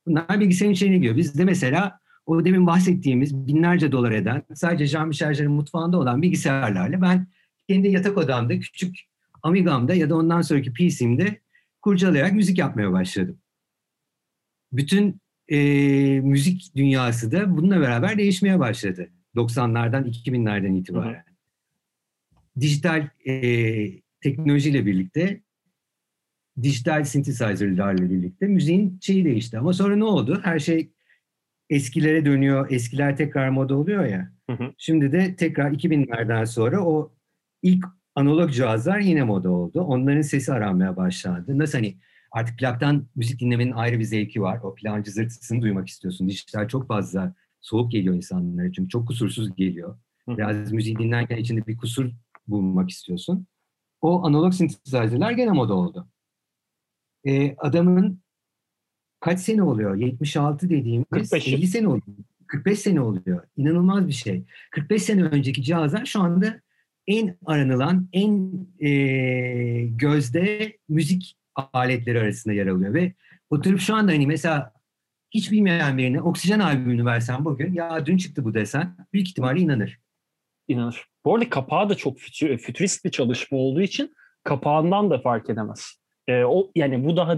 [0.06, 1.16] Bunlar bilgisayarın içine giriyor.
[1.16, 7.28] Bizde mesela o demin bahsettiğimiz binlerce dolar eden, sadece Jean-Michel mutfağında olan bilgisayarlarla ben
[7.70, 8.96] kendi yatak odamda, küçük
[9.44, 11.42] Amiga'mda ya da ondan sonraki PC'mde
[11.82, 13.38] kurcalayarak müzik yapmaya başladım.
[14.72, 15.58] Bütün e,
[16.20, 19.10] müzik dünyası da bununla beraber değişmeye başladı.
[19.36, 21.14] 90'lardan 2000'lerden itibaren.
[21.14, 22.62] Hı hı.
[22.62, 25.42] Dijital e, teknolojiyle birlikte
[26.64, 29.60] dijital synthesizer'larla birlikte müziğin şeyi değişti.
[29.60, 30.40] Ama sonra ne oldu?
[30.44, 30.92] Her şey
[31.70, 32.72] eskilere dönüyor.
[32.72, 34.32] Eskiler tekrar moda oluyor ya.
[34.50, 34.74] Hı hı.
[34.78, 37.14] Şimdi de tekrar 2000'lerden sonra o
[37.62, 39.82] ilk analog cihazlar yine moda oldu.
[39.82, 41.58] Onların sesi aranmaya başlandı.
[41.58, 41.98] Nasıl hani
[42.32, 44.60] artık plaktan müzik dinlemenin ayrı bir zevki var.
[44.64, 46.30] O plağın cızırtısını duymak istiyorsun.
[46.30, 49.98] Dijital çok fazla soğuk geliyor insanlara çünkü çok kusursuz geliyor.
[50.28, 52.12] Biraz müziği dinlerken içinde bir kusur
[52.48, 53.48] bulmak istiyorsun
[54.02, 56.08] o analog synthesizer'lar gene moda oldu.
[57.26, 58.22] Ee, adamın
[59.20, 59.96] kaç sene oluyor?
[59.96, 61.48] 76 dediğimiz 45.
[61.48, 62.18] 50 sene oluyor.
[62.48, 63.48] 45 sene oluyor.
[63.58, 64.44] İnanılmaz bir şey.
[64.72, 66.62] 45 sene önceki cihazlar şu anda
[67.08, 68.90] en aranılan, en e,
[69.88, 71.38] gözde müzik
[71.74, 73.14] aletleri arasında yer alıyor ve
[73.50, 74.74] oturup şu anda hani mesela
[75.32, 80.00] hiç bilmeyen birine oksijen albümünü versen bugün ya dün çıktı bu desen büyük ihtimalle inanır.
[80.68, 81.06] İnanır.
[81.26, 85.98] Bu arada kapağı da çok fütürist bir çalışma olduğu için kapağından da fark edemez.
[86.28, 87.38] Ee, o yani bu daha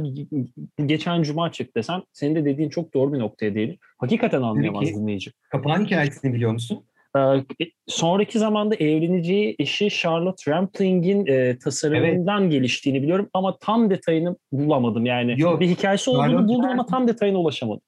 [0.86, 3.78] geçen cuma çıktı desen senin de dediğin çok doğru bir noktaya değil.
[3.98, 5.32] Hakikaten anlayamaz Peki, dinleyici.
[5.50, 6.86] Kapağın hikayesini biliyor musun?
[7.16, 12.52] Ee, e, sonraki zamanda evleneceği eşi Charlotte Rampling'in e, tasarımından evet.
[12.52, 15.06] geliştiğini biliyorum ama tam detayını bulamadım.
[15.06, 17.82] Yani Yok, bir hikayesi olduğunu Charlotte buldum ama tam detayına ulaşamadım.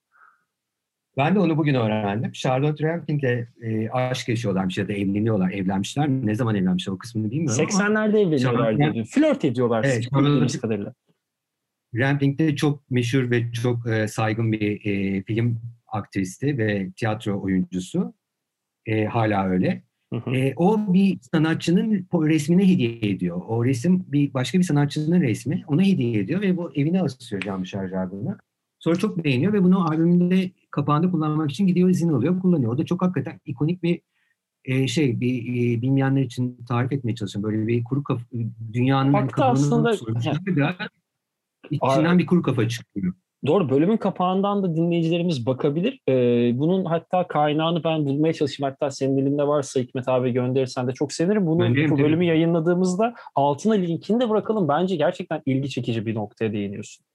[1.17, 2.31] Ben de onu bugün öğrendim.
[2.31, 6.09] Charlotte Ramping'le e, aşk yaşıyorlarmış ya da evleniyorlar, evlenmişler.
[6.09, 9.03] Ne zaman evlenmişler o kısmını bilmiyorum 80'lerde evleniyorlar dedi.
[9.03, 9.83] Flört ediyorlar.
[9.83, 10.93] Evet, Charlotte kadarıyla.
[11.95, 18.13] Ramping de çok meşhur ve çok e, saygın bir e, film aktristi ve tiyatro oyuncusu.
[18.85, 19.83] E, hala öyle.
[20.13, 20.35] Hı hı.
[20.35, 23.41] E, o bir sanatçının resmine hediye ediyor.
[23.47, 25.63] O resim bir başka bir sanatçının resmi.
[25.67, 28.37] Ona hediye ediyor ve bu evine asıyor Can Şarjar bunu.
[28.79, 32.73] Sonra çok beğeniyor ve bunu albümünde kapağında kullanmak için gidiyor izin alıyor, kullanıyor.
[32.73, 34.01] O da çok hakikaten ikonik bir
[34.65, 37.51] e, şey, bir e, bilmeyenler için tarif etmeye çalışıyorum.
[37.51, 38.25] Böyle bir kuru kafa,
[38.73, 39.93] dünyanın Hatta aslında
[41.71, 43.13] içinden bir kuru kafa çıkıyor.
[43.45, 46.01] Doğru bölümün kapağından da dinleyicilerimiz bakabilir.
[46.09, 48.71] Ee, bunun hatta kaynağını ben bulmaya çalışayım.
[48.71, 51.45] Hatta senin elinde varsa Hikmet abi gönderirsen de çok sevinirim.
[51.45, 54.67] Bunu bu bölümü yayınladığımızda altına linkini de bırakalım.
[54.67, 57.05] Bence gerçekten ilgi çekici bir noktaya değiniyorsun.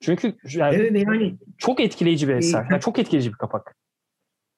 [0.00, 2.66] Çünkü yani, evet, yani çok etkileyici bir eser.
[2.70, 3.76] Yani çok etkileyici bir kapak.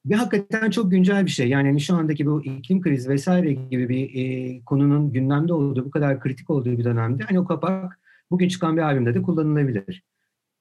[0.06, 1.48] Ve hakikaten çok güncel bir şey.
[1.48, 5.90] Yani hani şu andaki bu iklim krizi vesaire gibi bir e, konunun gündemde olduğu, bu
[5.90, 10.02] kadar kritik olduğu bir dönemde hani o kapak bugün çıkan bir albümde de kullanılabilir.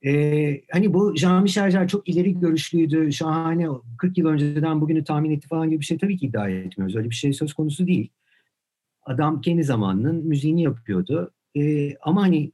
[0.05, 5.47] Ee, hani bu Jean-Michel Jarre çok ileri görüşlüydü, şahane, 40 yıl önceden bugünü tahmin etti
[5.47, 6.95] falan gibi bir şey tabii ki iddia etmiyoruz.
[6.95, 8.09] Öyle bir şey söz konusu değil.
[9.03, 11.33] Adam kendi zamanının müziğini yapıyordu.
[11.55, 12.51] Ee, ama hani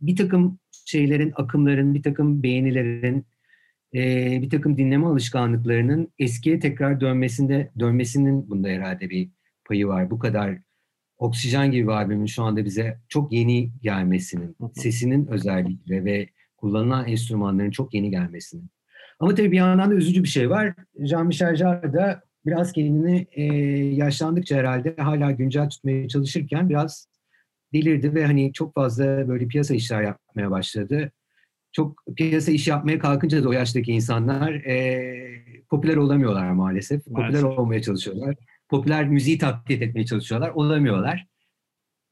[0.00, 3.26] bir takım şeylerin, akımların, bir takım beğenilerin,
[3.94, 9.28] e, bir takım dinleme alışkanlıklarının eskiye tekrar dönmesinde dönmesinin bunda herhalde bir
[9.64, 10.10] payı var.
[10.10, 10.58] Bu kadar
[11.18, 16.28] Oksijen gibi bir albümün şu anda bize çok yeni gelmesinin, sesinin özellikle ve
[16.64, 18.62] kullanılan enstrümanların çok yeni gelmesini.
[19.20, 20.74] Ama tabii bir yandan da üzücü bir şey var.
[20.98, 23.44] Jean-Michel Jarre da biraz kendini e,
[23.94, 27.08] yaşlandıkça herhalde hala güncel tutmaya çalışırken biraz
[27.72, 31.12] delirdi ve hani çok fazla böyle piyasa işler yapmaya başladı.
[31.72, 37.06] Çok piyasa iş yapmaya kalkınca da o yaştaki insanlar e, popüler olamıyorlar maalesef.
[37.06, 37.42] maalesef.
[37.42, 38.36] Popüler olmaya çalışıyorlar.
[38.68, 40.50] Popüler müziği taklit etmeye çalışıyorlar.
[40.50, 41.26] Olamıyorlar.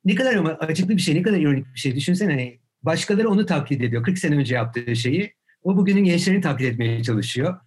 [0.05, 1.97] Ne kadar ama açıklı bir şey, ne kadar ironik bir şey.
[1.97, 4.03] Düşünsene hani başkaları onu taklit ediyor.
[4.03, 5.35] 40 sene önce yaptığı şeyi.
[5.63, 7.61] O bugünün gençlerini taklit etmeye çalışıyor.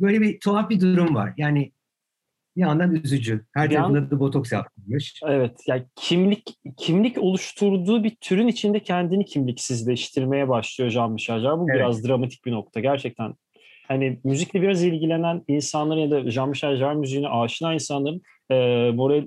[0.00, 1.34] Böyle bir tuhaf bir durum var.
[1.36, 1.72] Yani
[2.56, 3.44] bir yandan üzücü.
[3.54, 5.20] Her tarafında da botoks yaptırmış.
[5.26, 5.60] Evet.
[5.66, 11.58] Yani kimlik kimlik oluşturduğu bir türün içinde kendini kimliksizleştirmeye başlıyor Jean Michel Jarre.
[11.58, 11.80] Bu evet.
[11.80, 12.80] biraz dramatik bir nokta.
[12.80, 13.34] Gerçekten
[13.88, 19.26] hani müzikle biraz ilgilenen insanların ya da Jean Michel Jarre müziğine aşina insanların e, moral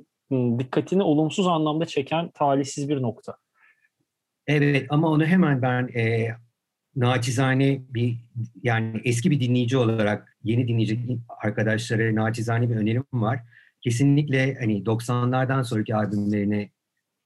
[0.59, 3.35] dikkatini olumsuz anlamda çeken talihsiz bir nokta.
[4.47, 6.35] Evet ama onu hemen ben e,
[6.95, 8.17] naçizane bir
[8.63, 13.39] yani eski bir dinleyici olarak yeni dinleyici arkadaşlara naçizane bir önerim var.
[13.81, 16.69] Kesinlikle hani 90'lardan sonraki albümlerine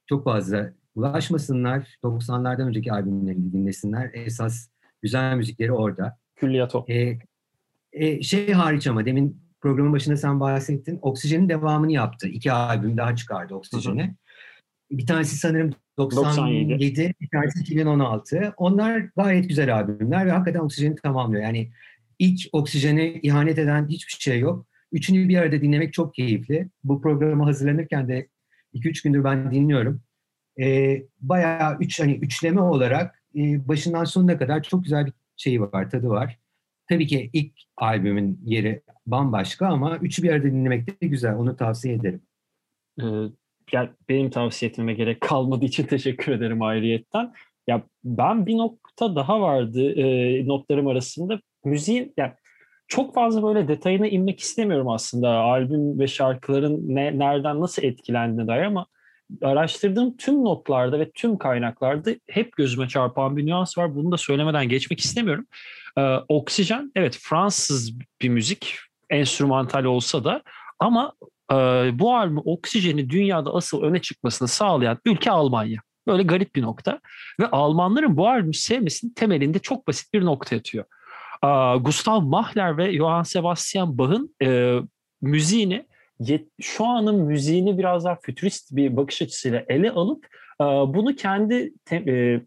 [0.06, 1.98] çok fazla ulaşmasınlar.
[2.04, 4.10] 90'lardan önceki albümlerini dinlesinler.
[4.12, 4.68] Esas
[5.02, 6.18] güzel müzikleri orada.
[6.36, 6.84] Külliyat o.
[6.88, 7.18] Ee,
[7.92, 10.98] e, şey hariç ama demin programın başında sen bahsettin.
[11.02, 12.28] Oksijen'in devamını yaptı.
[12.28, 14.14] İki albüm daha çıkardı Oksijen'e.
[14.90, 18.54] Bir tanesi sanırım 97, 97, bir tanesi 2016.
[18.56, 21.42] Onlar gayet güzel albümler ve hakikaten Oksijen'i tamamlıyor.
[21.42, 21.70] Yani
[22.18, 24.66] ilk Oksijen'e ihanet eden hiçbir şey yok.
[24.92, 26.68] Üçünü bir arada dinlemek çok keyifli.
[26.84, 28.28] Bu programı hazırlanırken de
[28.74, 30.02] 2-3 gündür ben dinliyorum.
[30.60, 35.90] Ee, bayağı üç, hani üçleme olarak e, başından sonuna kadar çok güzel bir şeyi var,
[35.90, 36.38] tadı var.
[36.88, 41.34] Tabii ki ilk albümün yeri bambaşka ama üçü bir arada dinlemek de güzel.
[41.34, 42.22] Onu tavsiye ederim.
[43.00, 43.04] Ee,
[43.72, 47.32] yani benim tavsiye etmeme gerek kalmadığı için teşekkür ederim ayrıyetten.
[47.66, 51.40] Ya ben bir nokta daha vardı e, notlarım arasında.
[51.64, 52.32] Müziğin yani
[52.88, 58.62] çok fazla böyle detayına inmek istemiyorum aslında albüm ve şarkıların ne, nereden nasıl etkilendiğine dair
[58.62, 58.86] ama
[59.42, 63.94] araştırdığım tüm notlarda ve tüm kaynaklarda hep gözüme çarpan bir nüans var.
[63.94, 65.46] Bunu da söylemeden geçmek istemiyorum.
[65.98, 68.76] Ee, Oksijen evet Fransız bir müzik
[69.10, 70.42] enstrümantal olsa da
[70.78, 71.12] ama
[71.98, 75.80] bu albüm Oksijen'i dünyada asıl öne çıkmasını sağlayan ülke Almanya.
[76.06, 77.00] Böyle garip bir nokta.
[77.40, 80.84] Ve Almanların bu albümü sevmesinin temelinde çok basit bir nokta yatıyor.
[81.44, 84.78] Ee, Gustav Mahler ve Johann Sebastian Bach'ın e,
[85.22, 85.86] müziğini
[86.60, 90.26] şu anın müziğini biraz daha fütürist bir bakış açısıyla ele alıp
[90.60, 92.40] e, bunu kendi te, e,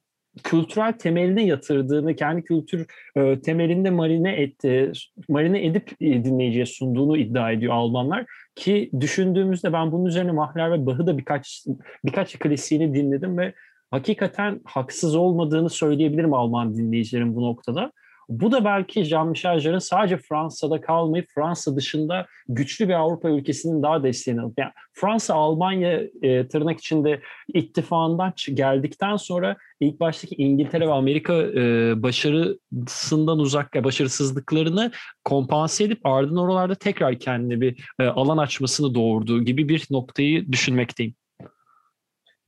[0.44, 4.92] kültürel temeline yatırdığını, kendi kültür e, temelinde marine etti,
[5.30, 8.26] marine edip dinleyiciye sunduğunu iddia ediyor Almanlar.
[8.56, 11.66] Ki düşündüğümüzde ben bunun üzerine Mahler ve Bach'ı da birkaç
[12.06, 13.54] birkaç klasiğini dinledim ve
[13.92, 17.92] hakikaten haksız olmadığını söyleyebilirim Alman dinleyicilerin bu noktada.
[18.32, 24.04] Bu da belki Jean-Michel Jarre'ın sadece Fransa'da kalmayıp Fransa dışında güçlü bir Avrupa ülkesinin daha
[24.04, 27.22] desteğini alıp yani Fransa Almanya e, tırnak içinde
[27.54, 34.92] ittifakından geldikten sonra ilk baştaki İngiltere ve Amerika e, başarısından uzak ya başarısızlıklarını
[35.26, 41.16] kompanse edip ardından oralarda tekrar kendine bir e, alan açmasını doğurduğu gibi bir noktayı düşünmekteyim.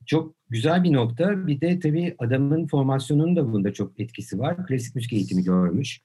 [0.06, 1.48] Çok güzel bir nokta.
[1.48, 4.68] Bir de tabii adamın formasyonunun da bunda çok etkisi var.
[4.68, 6.02] Klasik müzik eğitimi görmüş.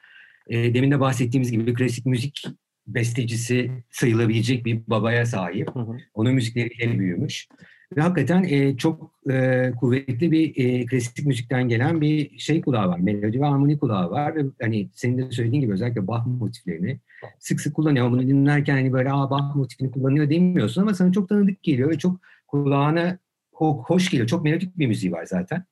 [0.49, 2.45] E, demin de bahsettiğimiz gibi klasik müzik
[2.87, 5.75] bestecisi sayılabilecek bir babaya sahip.
[5.75, 5.97] Hı hı.
[6.15, 7.49] Onun müzikleriyle büyümüş.
[7.97, 12.99] Ve hakikaten e, çok e, kuvvetli bir e, klasik müzikten gelen bir şey kulağı var.
[12.99, 14.37] Melodi ve harmoni kulağı var.
[14.37, 17.01] Ve hani senin de söylediğin gibi özellikle Bach motiflerini
[17.39, 18.11] sık sık kullanıyor.
[18.11, 21.99] Bunu dinlerken hani böyle Aa, Bach motifini kullanıyor demiyorsun ama sana çok tanıdık geliyor ve
[21.99, 23.19] çok kulağına
[23.61, 24.29] hoş geliyor.
[24.29, 25.65] Çok melodik bir müziği var zaten.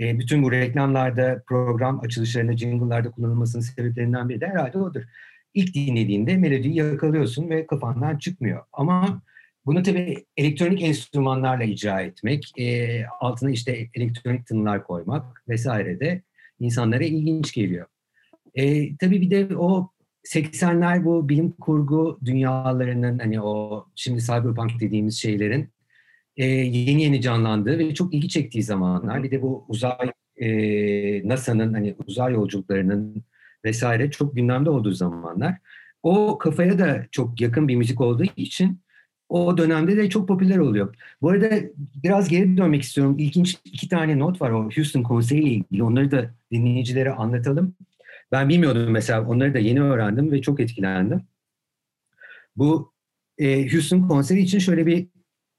[0.00, 5.02] E, bütün bu reklamlarda, program açılışlarında, jingle'larda kullanılmasının sebeplerinden biri de herhalde odur.
[5.54, 8.64] İlk dinlediğinde melodiyi yakalıyorsun ve kafandan çıkmıyor.
[8.72, 9.22] Ama
[9.66, 16.22] bunu tabii elektronik enstrümanlarla icra etmek, e, altına işte elektronik tınılar koymak vesaire de
[16.60, 17.86] insanlara ilginç geliyor.
[18.54, 19.90] E, tabii bir de o
[20.24, 25.68] 80'ler bu bilim kurgu dünyalarının hani o şimdi cyberpunk dediğimiz şeylerin
[26.36, 29.22] e, yeni yeni canlandığı ve çok ilgi çektiği zamanlar.
[29.22, 33.24] Bir de bu uzay e, NASA'nın hani uzay yolculuklarının
[33.64, 35.58] vesaire çok gündemde olduğu zamanlar.
[36.02, 38.80] O kafaya da çok yakın bir müzik olduğu için
[39.28, 40.94] o dönemde de çok popüler oluyor.
[41.22, 41.50] Bu arada
[42.02, 43.18] biraz geri dönmek istiyorum.
[43.18, 45.82] İlginç iki tane not var o Houston konseriyle ilgili.
[45.82, 47.74] Onları da dinleyicilere anlatalım.
[48.32, 49.26] Ben bilmiyordum mesela.
[49.28, 51.22] Onları da yeni öğrendim ve çok etkilendim.
[52.56, 52.92] Bu
[53.38, 55.08] e, Houston konseri için şöyle bir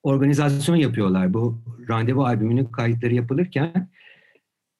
[0.07, 1.33] organizasyon yapıyorlar.
[1.33, 3.89] Bu randevu albümünün kayıtları yapılırken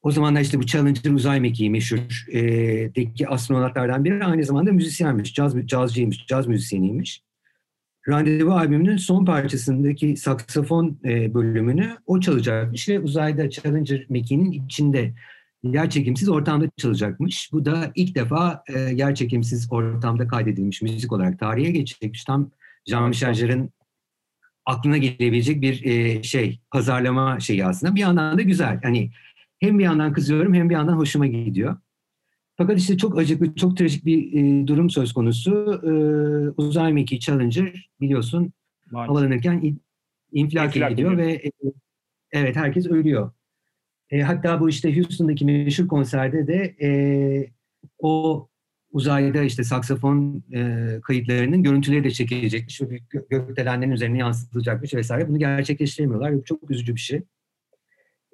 [0.02, 2.42] o zamanlar işte bu Challenger uzay mekiği meşhur e,
[2.96, 7.24] deki astronotlardan biri aynı zamanda müzisyenmiş, caz, cazcıymış, caz müzisyeniymiş.
[8.08, 15.14] Randevu albümünün son parçasındaki saksafon e, bölümünü o çalacakmış ve uzayda Challenger mekiğinin içinde
[15.64, 17.50] yer çekimsiz ortamda çalacakmış.
[17.52, 22.24] Bu da ilk defa e, yer çekimsiz ortamda kaydedilmiş müzik olarak tarihe geçecekmiş.
[22.24, 22.52] Tam
[22.90, 23.34] Jean-Michel
[24.68, 27.96] aklına gelebilecek bir e, şey, pazarlama şeyi aslında.
[27.96, 28.80] Bir yandan da güzel.
[28.84, 29.12] Hani
[29.60, 31.78] hem bir yandan kızıyorum hem bir yandan hoşuma gidiyor.
[32.58, 35.82] Fakat işte çok acıklı, çok trajik bir e, durum söz konusu.
[35.84, 35.92] E,
[36.58, 38.54] uzay mekiği Challenger biliyorsun
[38.92, 39.10] Maalesef.
[39.10, 39.78] havalanırken
[40.32, 41.52] infilak ediyor ve e,
[42.32, 43.32] evet herkes ölüyor.
[44.10, 46.90] E, hatta bu işte Houston'daki meşhur konserde de e,
[48.00, 48.48] o
[48.98, 55.30] uzayda işte saksafon e, kayıtlarının görüntüleri de çekilecekmiş ve gökdelenlerin üzerine yansıtılacakmış vesaire.
[55.30, 56.36] Bunu gerçekleştiremiyorlar.
[56.36, 57.22] Bu çok üzücü bir şey.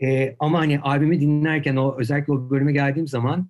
[0.04, 3.50] E, ama hani albümü dinlerken o özellikle o bölüme geldiğim zaman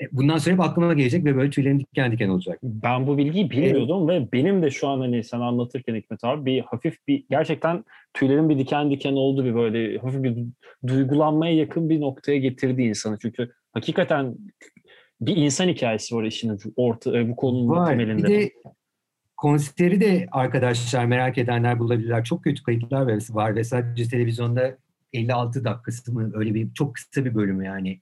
[0.00, 2.58] e, bundan sonra hep aklıma gelecek ve böyle tüylerim diken diken olacak.
[2.62, 4.22] Ben bu bilgiyi bilmiyordum evet.
[4.22, 8.48] ve benim de şu an hani sen anlatırken Hikmet abi bir hafif bir gerçekten tüylerim
[8.48, 10.36] bir diken diken oldu bir böyle hafif bir
[10.86, 13.18] duygulanmaya yakın bir noktaya getirdi insanı.
[13.22, 14.36] Çünkü hakikaten
[15.20, 17.86] bir insan hikayesi var işin orta, e, bu konunun var.
[17.86, 18.28] temelinde.
[18.28, 18.50] Bir de
[19.36, 22.24] konseri de arkadaşlar merak edenler bulabilirler.
[22.24, 24.78] Çok kötü kayıtlar var ve sadece televizyonda
[25.12, 28.00] 56 dakikası mı öyle bir çok kısa bir bölümü yani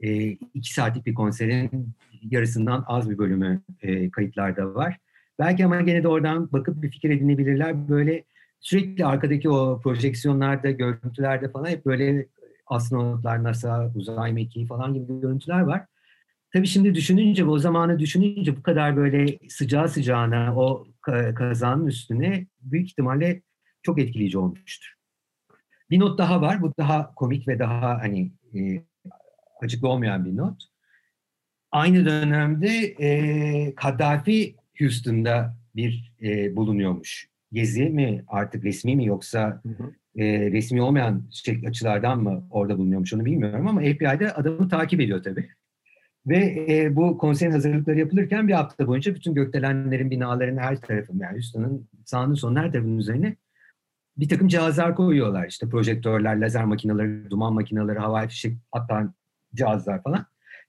[0.00, 1.88] e, iki saatlik bir konserin
[2.22, 4.98] yarısından az bir bölümü e, kayıtlarda var.
[5.38, 7.88] Belki ama gene de oradan bakıp bir fikir edinebilirler.
[7.88, 8.24] Böyle
[8.60, 12.26] sürekli arkadaki o projeksiyonlarda, görüntülerde falan hep böyle
[12.66, 15.86] astronotlar, NASA, uzay mekiği falan gibi görüntüler var.
[16.54, 20.86] Tabii şimdi düşününce, o zamanı düşününce bu kadar böyle sıcağı sıcağına o
[21.34, 23.42] kazanın üstüne büyük ihtimalle
[23.82, 24.94] çok etkileyici olmuştur.
[25.90, 26.62] Bir not daha var.
[26.62, 28.82] Bu daha komik ve daha hani e,
[29.62, 30.62] açıklı olmayan bir not.
[31.72, 32.68] Aynı dönemde
[33.00, 37.28] e, Kaddafi Houston'da bir e, bulunuyormuş.
[37.52, 39.94] Gezi mi artık resmi mi yoksa hı hı.
[40.16, 45.22] E, resmi olmayan şey, açılardan mı orada bulunuyormuş onu bilmiyorum ama FBI'de adamı takip ediyor
[45.22, 45.48] tabii.
[46.26, 51.32] Ve e, bu konserin hazırlıkları yapılırken bir hafta boyunca bütün gökdelenlerin, binaların her tarafı, yani
[51.32, 53.36] Houston'ın sağının sonun her tarafının üzerine
[54.16, 55.46] bir takım cihazlar koyuyorlar.
[55.48, 59.14] İşte projektörler, lazer makineleri, duman makineleri, havai fişek atan
[59.54, 60.26] cihazlar falan.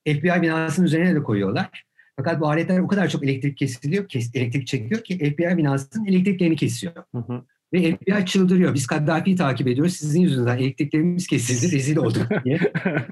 [0.08, 1.86] FBI binasının üzerine de koyuyorlar.
[2.15, 6.56] Fakat bu aletler o kadar çok elektrik kesiliyor, kes, elektrik çekiyor ki FBI binasının elektriklerini
[6.56, 6.94] kesiyor.
[6.96, 7.44] Hı hı.
[7.76, 8.74] Ve FBI çıldırıyor.
[8.74, 9.94] Biz Kaddafi'yi takip ediyoruz.
[9.94, 12.60] Sizin yüzünden elektriklerimiz kesildi, rezil olduk diye.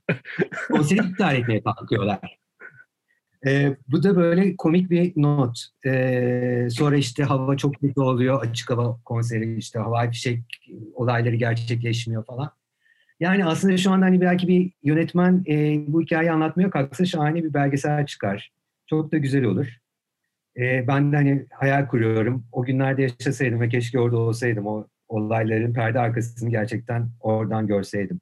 [0.72, 2.38] Konseri iptal etmeye kalkıyorlar.
[3.46, 5.66] Ee, bu da böyle komik bir not.
[5.86, 8.42] Ee, sonra işte hava çok kötü oluyor.
[8.42, 10.44] Açık hava konseri işte havai fişek
[10.94, 12.52] olayları gerçekleşmiyor falan.
[13.20, 17.54] Yani aslında şu anda hani belki bir yönetmen e, bu hikayeyi anlatmaya kalksa şahane bir
[17.54, 18.52] belgesel çıkar.
[18.88, 19.83] Çok da güzel olur.
[20.58, 22.46] E, ben de hani hayal kuruyorum.
[22.52, 24.68] O günlerde yaşasaydım ve keşke orada olsaydım.
[24.68, 28.20] O olayların perde arkasını gerçekten oradan görseydim.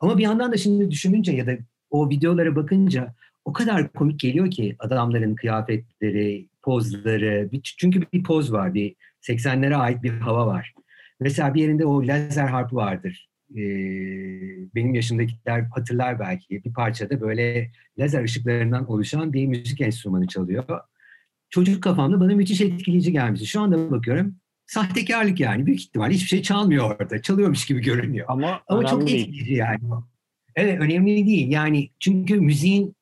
[0.00, 1.52] Ama bir yandan da şimdi düşününce ya da
[1.90, 3.14] o videolara bakınca
[3.44, 7.50] o kadar komik geliyor ki adamların kıyafetleri, pozları.
[7.62, 10.74] Çünkü bir poz var, bir 80'lere ait bir hava var.
[11.20, 13.62] Mesela bir yerinde o lazer harp vardır e,
[14.74, 20.80] benim yaşımdakiler hatırlar belki bir parçada böyle lazer ışıklarından oluşan bir müzik enstrümanı çalıyor.
[21.50, 23.46] Çocuk kafamda bana müthiş etkileyici gelmişti.
[23.46, 24.34] Şu anda bakıyorum
[24.70, 27.22] sahtekarlık yani büyük ihtimal hiçbir şey çalmıyor orada.
[27.22, 28.26] Çalıyormuş gibi görünüyor.
[28.28, 29.80] Ama, Ama çok etkileyici yani.
[30.56, 32.96] Evet önemli değil yani çünkü müziğin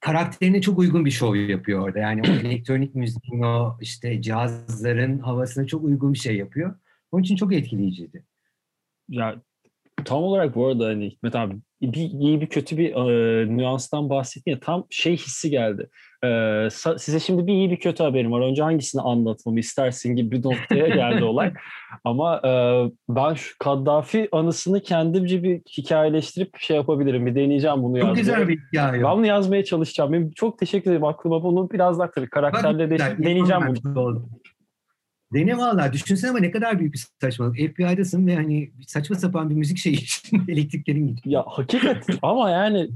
[0.00, 1.98] karakterine çok uygun bir şov yapıyor orada.
[1.98, 6.78] Yani o elektronik müziğin o işte cihazların havasına çok uygun bir şey yapıyor.
[7.12, 8.24] Onun için çok etkileyiciydi.
[9.08, 9.42] Ya
[10.04, 14.50] tam olarak bu arada hani Hikmet abi bir iyi bir kötü bir e, nüanstan bahsettin
[14.50, 15.90] ya tam şey hissi geldi.
[16.24, 18.40] E, size şimdi bir iyi bir kötü haberim var.
[18.40, 21.52] Önce hangisini anlatmamı istersin gibi bir noktaya geldi olay.
[22.04, 22.50] Ama e,
[23.08, 27.26] ben şu Kaddafi anısını kendimce bir hikayeleştirip şey yapabilirim.
[27.26, 28.14] Bir deneyeceğim bunu yazmaya.
[28.14, 29.04] Çok güzel bir hikaye.
[29.04, 30.12] Ben bunu yazmaya çalışacağım.
[30.12, 34.28] Benim çok teşekkür ederim aklıma bunu biraz daha tabii karakterle de deneyeceğim bunu.
[35.34, 35.92] Dene valla.
[35.92, 37.56] Düşünsene ama ne kadar büyük bir saçmalık.
[37.56, 41.32] FBI'dasın ve hani saçma sapan bir müzik şeyi için elektriklerin gidiyor.
[41.32, 42.90] Ya hakikat ama yani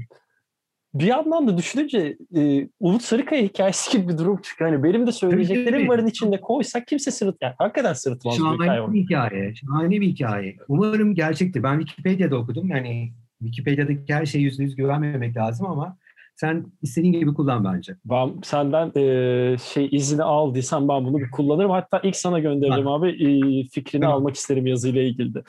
[0.93, 4.71] bir yandan da düşününce e, Umut Sarıkaya hikayesi gibi bir durum çıkıyor.
[4.71, 8.93] Hani benim de söyleyeceklerim varın içinde koysak kimse sırıt yani hakikaten sırıtmaz Şahane bir hikaye.
[8.93, 9.55] Bir hikaye.
[9.55, 10.57] Şahane bir hikaye.
[10.67, 11.63] Umarım gerçektir.
[11.63, 12.69] Ben Wikipedia'da okudum.
[12.69, 15.97] Yani Wikipedia'daki her şeye yüzde yüz güvenmemek lazım ama
[16.39, 17.95] Sen istediğin gibi kullan bence.
[18.05, 21.71] Ben senden e, şey izini aldıysan ben bunu bir kullanırım.
[21.71, 22.93] Hatta ilk sana göndereceğim ha.
[22.93, 23.09] abi.
[23.09, 25.43] E, fikrini almak isterim yazıyla ilgili de.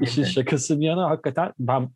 [0.00, 1.88] İşin şakası bir yana hakikaten ben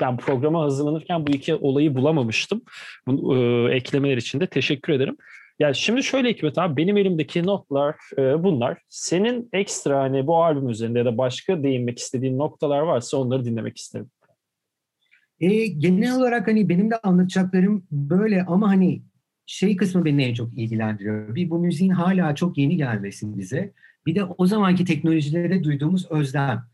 [0.00, 2.62] ben programa hazırlanırken bu iki olayı bulamamıştım.
[3.06, 5.16] Bu e, eklemeler için de teşekkür ederim.
[5.58, 8.78] Yani şimdi şöyle Hikmet abi benim elimdeki notlar e, bunlar.
[8.88, 13.78] Senin ekstra hani bu albüm üzerinde ya da başka değinmek istediğin noktalar varsa onları dinlemek
[13.78, 14.10] isterim.
[15.40, 19.02] E, genel olarak hani benim de anlatacaklarım böyle ama hani
[19.46, 21.34] şey kısmı beni en çok ilgilendiriyor.
[21.34, 23.72] Bir bu müziğin hala çok yeni gelmesi bize.
[24.06, 26.69] Bir de o zamanki teknolojilere duyduğumuz özlem.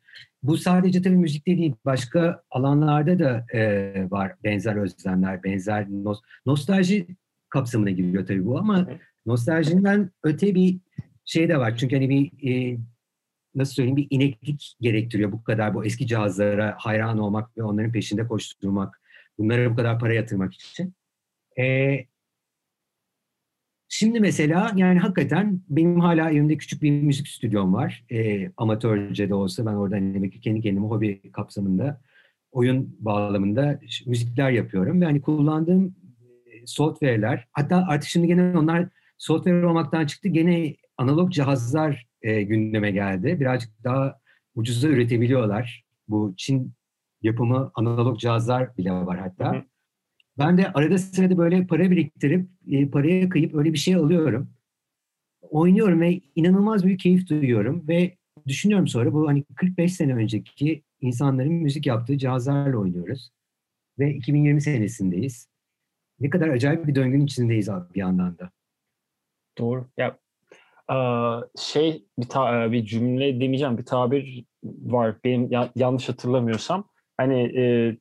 [0.47, 7.07] Bu sadece tabii müzikte değil, başka alanlarda da e, var benzer özlemler, benzer nos nostalji
[7.49, 8.88] kapsamına giriyor tabii bu ama
[9.26, 10.78] nostaljiden öte bir
[11.24, 11.76] şey de var.
[11.76, 12.78] Çünkü hani bir e,
[13.55, 18.26] nasıl söyleyeyim bir ineklik gerektiriyor bu kadar bu eski cihazlara hayran olmak ve onların peşinde
[18.26, 19.01] koşturmak,
[19.38, 20.94] bunlara bu kadar para yatırmak için.
[21.59, 22.07] Ee,
[23.89, 28.05] şimdi mesela yani hakikaten benim hala evimde küçük bir müzik stüdyom var.
[28.11, 32.01] Ee, amatörce de olsa ben orada hani kendi kendime hobi kapsamında
[32.53, 35.95] oyun bağlamında müzikler yapıyorum ve hani kullandığım
[36.47, 42.91] e, software'ler hatta artık şimdi gene onlar software olmaktan çıktı gene analog cihazlar e, gündeme
[42.91, 43.37] geldi.
[43.41, 44.20] Birazcık daha
[44.55, 45.84] ucuza üretebiliyorlar.
[46.09, 46.72] Bu Çin
[47.22, 49.53] yapımı analog cihazlar bile var hatta.
[49.53, 49.62] Hı hı.
[50.39, 54.51] Ben de arada sırada böyle para biriktirip e, paraya kıyıp öyle bir şey alıyorum.
[55.43, 58.16] Oynuyorum ve inanılmaz büyük keyif duyuyorum ve
[58.47, 63.30] düşünüyorum sonra bu hani 45 sene önceki insanların müzik yaptığı cihazlarla oynuyoruz.
[63.99, 65.49] Ve 2020 senesindeyiz.
[66.20, 68.51] Ne kadar acayip bir döngünün içindeyiz abi bir yandan da.
[69.59, 69.89] Doğru.
[69.97, 70.18] Ya
[71.59, 77.99] şey bir, ta, bir cümle demeyeceğim bir tabir var benim ya, yanlış hatırlamıyorsam hani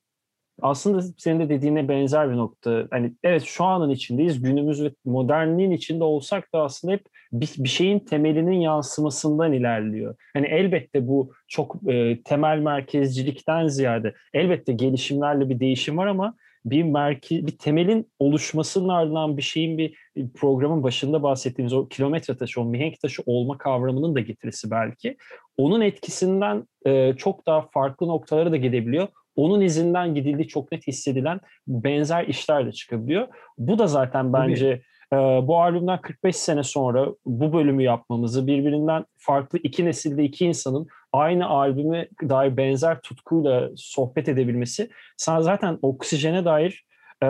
[0.61, 5.71] aslında senin de dediğine benzer bir nokta hani evet şu anın içindeyiz günümüz ve modernliğin
[5.71, 10.15] içinde olsak da aslında hep bir, bir şeyin temelinin yansımasından ilerliyor.
[10.33, 16.35] Hani elbette bu çok e, temel merkezcilikten ziyade elbette gelişimlerle bir değişim var ama
[16.65, 19.97] bir merke, bir temelin oluşmasının ardından bir şeyin bir
[20.35, 25.17] programın başında bahsettiğimiz o kilometre taşı, o mihenk taşı olma kavramının da getirisi belki.
[25.57, 29.07] Onun etkisinden e, çok daha farklı noktalara da gidebiliyor.
[29.35, 33.27] Onun izinden gidildiği çok net hissedilen benzer işler de çıkabiliyor.
[33.57, 34.81] Bu da zaten bence
[35.13, 40.87] e, bu albümden 45 sene sonra bu bölümü yapmamızı, birbirinden farklı iki nesilde iki insanın
[41.13, 46.85] aynı albüme dair benzer tutkuyla sohbet edebilmesi sana zaten oksijene dair
[47.23, 47.27] e,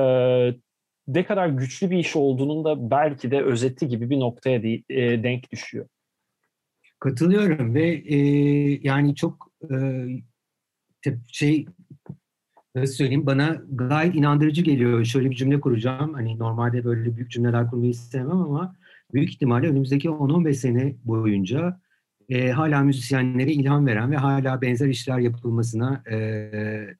[1.08, 5.24] ne kadar güçlü bir iş olduğunun da belki de özeti gibi bir noktaya de, e,
[5.24, 5.88] denk düşüyor.
[7.00, 8.18] Katılıyorum ve e,
[8.84, 9.76] yani çok e,
[11.32, 11.66] şey
[12.76, 15.06] nasıl söyleyeyim bana gayet inandırıcı geliyor.
[15.06, 16.14] Şöyle bir cümle kuracağım.
[16.14, 18.76] Hani normalde böyle büyük cümleler kurmayı istemem ama
[19.14, 21.80] büyük ihtimalle önümüzdeki 10-15 sene boyunca
[22.30, 26.16] e, hala müzisyenlere ilham veren ve hala benzer işler yapılmasına e,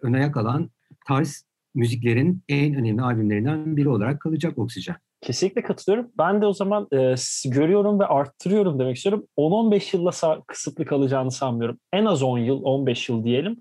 [0.02, 0.70] ön ayak alan
[1.08, 1.46] tarz
[1.76, 4.96] müziklerin en önemli albümlerinden biri olarak kalacak Oksijen.
[5.22, 6.12] Kesinlikle katılıyorum.
[6.18, 7.16] Ben de o zaman e,
[7.46, 9.28] görüyorum ve arttırıyorum demek istiyorum.
[9.38, 11.80] 10-15 yılla kısıtlı kalacağını sanmıyorum.
[11.94, 13.58] En az 10 yıl, 15 yıl diyelim.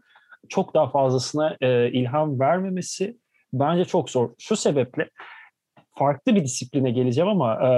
[0.49, 3.17] Çok daha fazlasına e, ilham vermemesi
[3.53, 4.31] bence çok zor.
[4.39, 5.11] Şu sebeple
[5.99, 7.71] farklı bir disipline geleceğim ama e,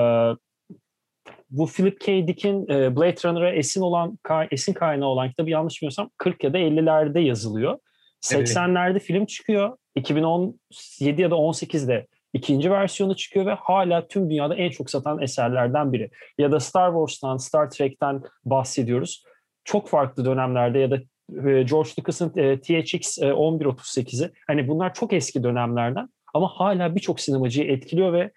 [1.50, 2.28] bu Philip K.
[2.28, 4.18] Dick'in e, Blade Runner'a esin olan
[4.50, 7.78] esin kaynağı olan kitabı yanlış bilmiyorsam 40 ya da 50'lerde yazılıyor.
[8.22, 9.02] 80'lerde evet.
[9.02, 9.76] film çıkıyor.
[9.94, 15.92] 2017 ya da 18'de ikinci versiyonu çıkıyor ve hala tüm dünyada en çok satan eserlerden
[15.92, 16.10] biri.
[16.38, 19.24] Ya da Star Wars'tan, Star Trek'ten bahsediyoruz.
[19.64, 20.98] Çok farklı dönemlerde ya da
[21.34, 28.12] George Lucas'ın e, THX 1138'i hani bunlar çok eski dönemlerden ama hala birçok sinemacıyı etkiliyor
[28.12, 28.30] ve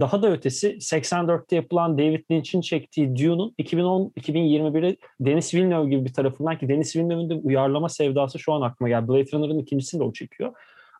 [0.00, 6.58] daha da ötesi 84'te yapılan David Lynch'in çektiği Dune'un 2010-2021'e Denis Villeneuve gibi bir tarafından
[6.58, 9.08] ki Denis Villeneuve'ün de uyarlama sevdası şu an aklıma geldi.
[9.08, 10.52] Blade Runner'ın ikincisini de o çekiyor.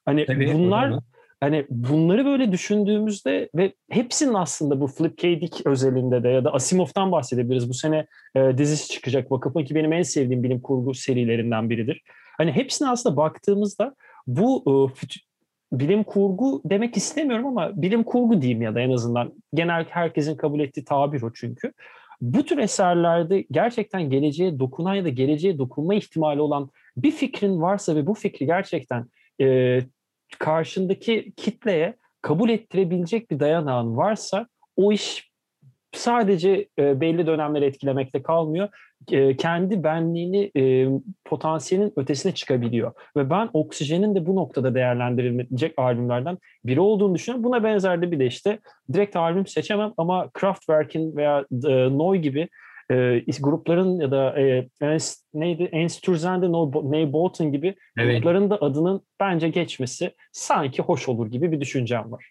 [0.04, 0.98] Hani Tabii, bunlar
[1.44, 5.40] hani bunları böyle düşündüğümüzde ve hepsinin aslında bu Flip K.
[5.40, 7.68] Dick özelinde de ya da Asimov'tan bahsedebiliriz.
[7.68, 12.02] Bu sene e, dizisi çıkacak Vakıf'ın ki benim en sevdiğim bilim kurgu serilerinden biridir.
[12.38, 13.94] Hani hepsine aslında baktığımızda
[14.26, 19.84] bu e, bilim kurgu demek istemiyorum ama bilim kurgu diyeyim ya da en azından genel
[19.88, 21.72] herkesin kabul ettiği tabir o çünkü.
[22.20, 27.96] Bu tür eserlerde gerçekten geleceğe dokunan ya da geleceğe dokunma ihtimali olan bir fikrin varsa
[27.96, 29.06] ve bu fikri gerçekten
[29.40, 29.80] e,
[30.38, 35.30] karşındaki kitleye kabul ettirebilecek bir dayanağın varsa o iş
[35.92, 38.68] sadece e, belli dönemleri etkilemekte kalmıyor.
[39.10, 40.88] e, kendi benliğini e,
[41.24, 42.92] potansiyelin ötesine çıkabiliyor.
[43.16, 47.44] Ve ben Oksijen'in de bu noktada değerlendirilecek albümlerden biri olduğunu düşünüyorum.
[47.44, 48.58] Buna benzer de bir de işte
[48.92, 52.48] direkt albüm seçemem ama Kraftwerk'in veya e, Noy gibi
[52.90, 58.22] e, grupların ya da e, Ernst, neydi Enstürzen'de no, Ney Bolton gibi evet.
[58.22, 62.30] grupların da adının bence geçmesi sanki hoş olur gibi bir düşüncem var.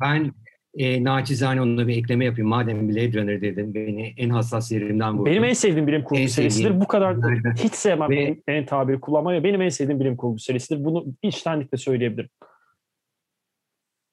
[0.00, 0.32] Ben
[0.76, 2.48] e, naçizane onunla bir ekleme yapayım.
[2.48, 5.26] Madem Blade Runner dedin beni en hassas yerimden vurdun.
[5.26, 6.80] Benim en sevdiğim bilim kurgu en serisidir.
[6.80, 7.16] Bu kadar
[7.64, 9.44] hiç sevmem Ve, en, tabiri kullanmayı.
[9.44, 10.84] Benim en sevdiğim bilim kurgu serisidir.
[10.84, 12.30] Bunu içtenlikle söyleyebilirim.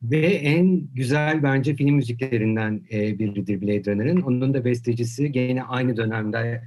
[0.04, 4.22] Ve en güzel bence film müziklerinden e, biridir Blade Runner'ın.
[4.22, 6.64] Onun da bestecisi gene aynı dönemde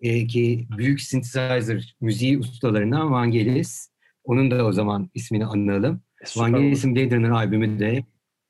[0.00, 3.90] e, ki büyük synthesizer müziği ustalarından Vangelis.
[4.24, 6.02] Onun da o zaman ismini anlayalım.
[6.20, 8.04] E, Vangelis'in Blade Runner albümü de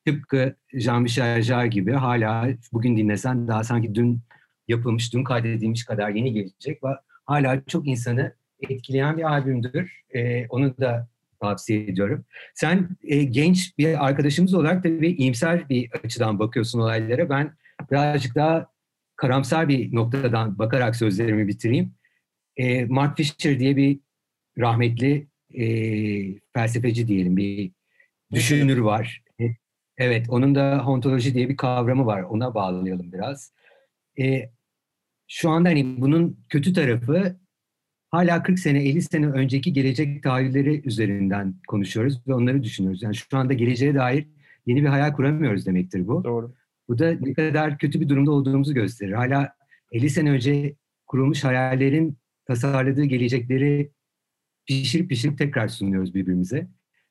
[0.06, 4.20] tıpkı Jean-Michel Jarre gibi hala bugün dinlesen daha sanki dün
[4.68, 6.88] yapılmış, dün kaydedilmiş kadar yeni gelecek ve
[7.24, 10.00] hala çok insanı etkileyen bir albümdür.
[10.14, 11.08] Ee, onu da
[11.40, 12.24] tavsiye ediyorum.
[12.54, 17.30] Sen e, genç bir arkadaşımız olarak tabii iyimser bir açıdan bakıyorsun olaylara.
[17.30, 17.54] Ben
[17.90, 18.66] birazcık daha
[19.16, 21.94] karamsar bir noktadan bakarak sözlerimi bitireyim.
[22.56, 24.00] E, Mark Fisher diye bir
[24.58, 25.64] rahmetli e,
[26.52, 27.72] felsefeci diyelim bir
[28.32, 29.22] düşünür var.
[29.98, 32.22] Evet, onun da ontoloji diye bir kavramı var.
[32.22, 33.52] Ona bağlayalım biraz.
[34.20, 34.50] E,
[35.28, 37.39] şu anda hani bunun kötü tarafı
[38.10, 43.02] hala 40 sene, 50 sene önceki gelecek tahayyülleri üzerinden konuşuyoruz ve onları düşünüyoruz.
[43.02, 44.26] Yani şu anda geleceğe dair
[44.66, 46.24] yeni bir hayal kuramıyoruz demektir bu.
[46.24, 46.54] Doğru.
[46.88, 49.12] Bu da ne kadar kötü bir durumda olduğumuzu gösterir.
[49.12, 49.52] Hala
[49.92, 50.74] 50 sene önce
[51.06, 53.90] kurulmuş hayallerin tasarladığı gelecekleri
[54.66, 56.68] pişirip pişirip tekrar sunuyoruz birbirimize.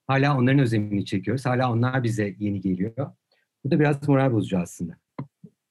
[0.07, 1.45] Hala onların özlemini çekiyoruz.
[1.45, 3.11] Hala onlar bize yeni geliyor.
[3.63, 4.97] Bu da biraz moral bozucu aslında.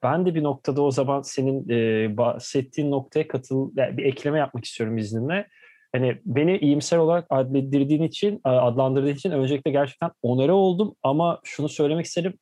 [0.03, 4.65] Ben de bir noktada o zaman senin e, bahsettiğin noktaya katıl, yani bir ekleme yapmak
[4.65, 5.49] istiyorum izninle.
[5.93, 12.07] Hani beni iyimser olarak adlettirdiğin için, adlandırdığın için öncelikle gerçekten onore oldum ama şunu söylemek
[12.07, 12.35] isterim.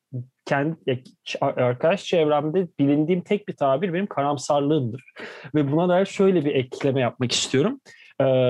[0.46, 1.02] Kendi
[1.40, 5.04] arkadaş çevremde bilindiğim tek bir tabir benim karamsarlığımdır.
[5.54, 7.80] Ve buna dair şöyle bir ekleme yapmak istiyorum.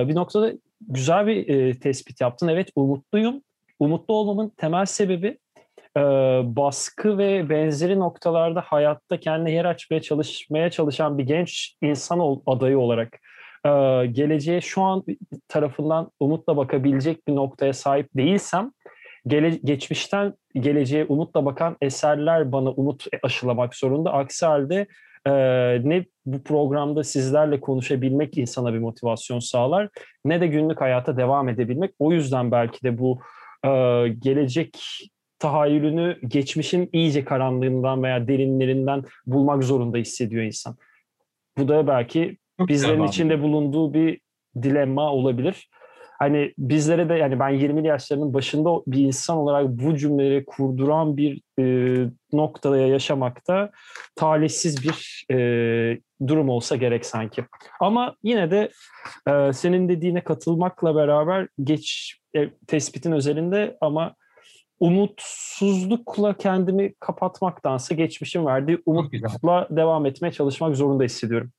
[0.09, 2.49] Bir noktada güzel bir tespit yaptın.
[2.49, 3.43] Evet umutluyum.
[3.79, 5.39] Umutlu olmamın temel sebebi
[5.97, 6.01] e,
[6.57, 13.19] baskı ve benzeri noktalarda hayatta kendine yer açmaya çalışmaya çalışan bir genç insan adayı olarak
[13.65, 13.71] e,
[14.07, 15.05] geleceğe şu an
[15.49, 18.73] tarafından umutla bakabilecek bir noktaya sahip değilsem
[19.27, 24.13] gele, geçmişten geleceğe umutla bakan eserler bana umut aşılamak zorunda.
[24.13, 24.87] Aksi halde
[25.27, 25.33] e,
[25.85, 29.89] ne bu programda sizlerle konuşabilmek insana bir motivasyon sağlar
[30.25, 31.95] ne de günlük hayata devam edebilmek.
[31.99, 33.21] O yüzden belki de bu
[33.65, 33.69] e,
[34.09, 34.79] gelecek
[35.39, 40.77] tahayyülünü geçmişin iyice karanlığından veya derinlerinden bulmak zorunda hissediyor insan.
[41.59, 44.21] Bu da belki Çok bizlerin içinde bulunduğu bir
[44.63, 45.69] dilemma olabilir.
[46.19, 51.43] Hani bizlere de yani ben 20'li yaşlarının başında bir insan olarak bu cümleleri kurduran bir
[51.59, 51.65] e,
[52.33, 53.71] noktada yaşamakta
[54.17, 57.45] talihsiz bir e, durum olsa gerek sanki.
[57.81, 58.71] Ama yine de
[59.29, 64.15] e, senin dediğine katılmakla beraber geç e, tespitin özelinde ama
[64.81, 71.51] umutsuzlukla kendimi kapatmaktansa geçmişin verdiği umutla devam etmeye çalışmak zorunda hissediyorum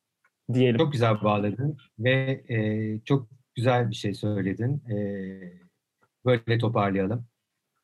[0.54, 0.78] diyelim.
[0.78, 4.84] Çok güzel bağladın ve e, çok güzel bir şey söyledin.
[4.90, 4.98] E,
[6.26, 7.26] böyle toparlayalım.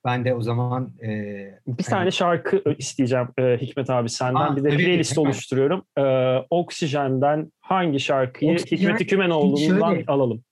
[0.06, 0.94] Ben de o zaman...
[1.04, 1.08] E,
[1.68, 1.90] bir hani...
[1.90, 4.40] tane şarkı isteyeceğim e, Hikmet abi senden.
[4.40, 5.84] Aa, bir de playlist oluşturuyorum.
[5.98, 6.04] E,
[6.50, 10.44] Oksijen'den hangi şarkıyı Oksijen, Hikmet Hükümenoğlu'ndan şöyle, alalım?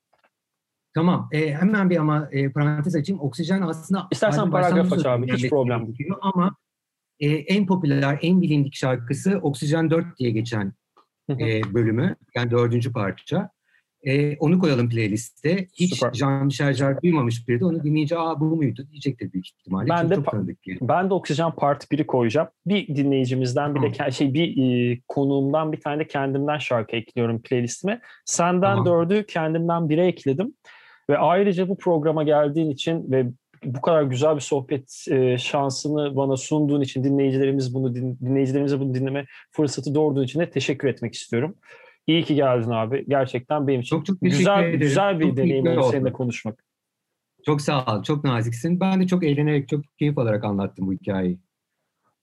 [0.93, 1.29] Tamam.
[1.31, 3.21] E, hemen bir ama e, parantez açayım.
[3.21, 4.07] Oksijen aslında...
[4.11, 5.33] İstersen paragraf aç abi.
[5.33, 6.11] Hiç problem değil.
[6.21, 6.55] Ama
[7.19, 10.73] e, en popüler, en bilindik şarkısı Oksijen 4 diye geçen
[11.29, 12.15] e, bölümü.
[12.35, 13.49] Yani dördüncü parça.
[14.03, 15.67] E, onu koyalım playliste.
[15.73, 16.01] Hiç.
[16.01, 19.89] Jean-Michel Jarre duymamış biri de onu dinleyince aa bu muydu diyecektir büyük ihtimalle.
[19.89, 20.33] Ben de, çok
[20.81, 22.47] ben de Oksijen Part 1'i koyacağım.
[22.65, 28.01] Bir dinleyicimizden bir de şey bir e, konuğumdan bir tane de kendimden şarkı ekliyorum playlistime.
[28.25, 28.85] Senden tamam.
[28.85, 30.53] dördü kendimden bire ekledim.
[31.09, 33.25] Ve ayrıca bu programa geldiğin için ve
[33.65, 39.25] bu kadar güzel bir sohbet e, şansını bana sunduğun için dinleyicilerimiz bunu dinleyicilerimize bunu dinleme
[39.51, 41.55] fırsatı doğurduğun için de teşekkür etmek istiyorum.
[42.07, 43.05] İyi ki geldin abi.
[43.07, 44.79] Gerçekten benim için çok, çok güzel ederim.
[44.79, 46.63] güzel bir çok deneyim oldu seninle konuşmak.
[47.45, 48.03] Çok sağ ol.
[48.03, 48.79] Çok naziksin.
[48.79, 51.39] Ben de çok eğlenerek, çok keyif alarak anlattım bu hikayeyi.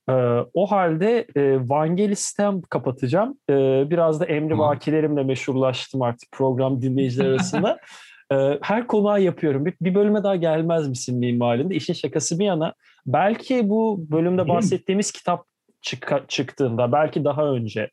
[0.09, 0.12] Ee,
[0.55, 3.39] o halde e, Vangelis'ten kapatacağım.
[3.51, 7.79] Ee, biraz da emri vakilerimle meşhurlaştım artık program dinleyiciler arasında.
[8.33, 9.64] ee, her konuğa yapıyorum.
[9.64, 11.74] Bir, bir bölüme daha gelmez misin mimarinde?
[11.74, 12.74] İşin şakası bir yana.
[13.07, 15.47] Belki bu bölümde bahsettiğimiz kitap
[15.83, 17.91] çık çıktığında, belki daha önce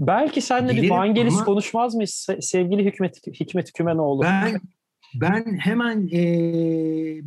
[0.00, 1.44] Belki senle bir Vangelis ama...
[1.44, 4.22] konuşmaz mıyız sevgili Hikmet, Hikmet Kümenoğlu?
[4.22, 4.60] Ben
[5.14, 6.22] ben hemen e,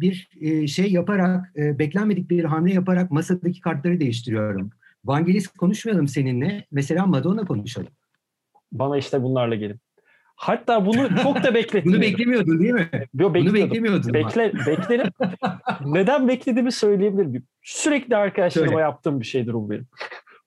[0.01, 4.69] bir e, şey yaparak, e, beklenmedik bir hamle yaparak masadaki kartları değiştiriyorum.
[5.05, 6.65] Vangelis konuşmayalım seninle.
[6.71, 7.91] Mesela Madonna konuşalım.
[8.71, 9.79] Bana işte bunlarla gelin.
[10.43, 11.93] Hatta bunu çok da bekletmiyordum.
[11.93, 12.89] bunu beklemiyordun değil mi?
[13.13, 14.13] Yo, bunu beklemiyordun.
[14.13, 15.11] Bekle, beklerim.
[15.85, 17.45] Neden beklediğimi söyleyebilirim.
[17.61, 18.81] Sürekli arkadaşlarıma Söyle.
[18.81, 19.87] yaptığım bir şeydir bu benim.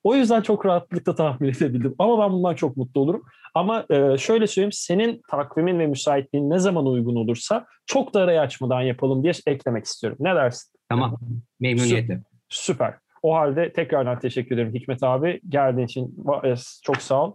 [0.05, 1.95] O yüzden çok rahatlıkla tahmin edebildim.
[1.99, 3.23] Ama ben bundan çok mutlu olurum.
[3.55, 8.41] Ama e, şöyle söyleyeyim, senin takvimin ve müsaitliğin ne zaman uygun olursa çok da arayı
[8.41, 10.19] açmadan yapalım diye eklemek istiyorum.
[10.21, 10.79] Ne dersin?
[10.89, 11.19] Tamam,
[11.61, 12.21] memnuniyetle.
[12.49, 12.95] Süper.
[13.23, 15.41] O halde tekrardan teşekkür ederim Hikmet abi.
[15.49, 17.35] Geldiğin için e, çok sağ ol.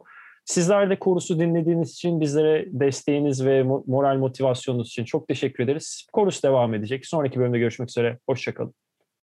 [0.52, 6.08] Sizler de Korus'u dinlediğiniz için bizlere desteğiniz ve moral motivasyonunuz için çok teşekkür ederiz.
[6.14, 7.06] Korus devam edecek.
[7.06, 8.20] Sonraki bölümde görüşmek üzere.
[8.30, 8.74] Hoşçakalın.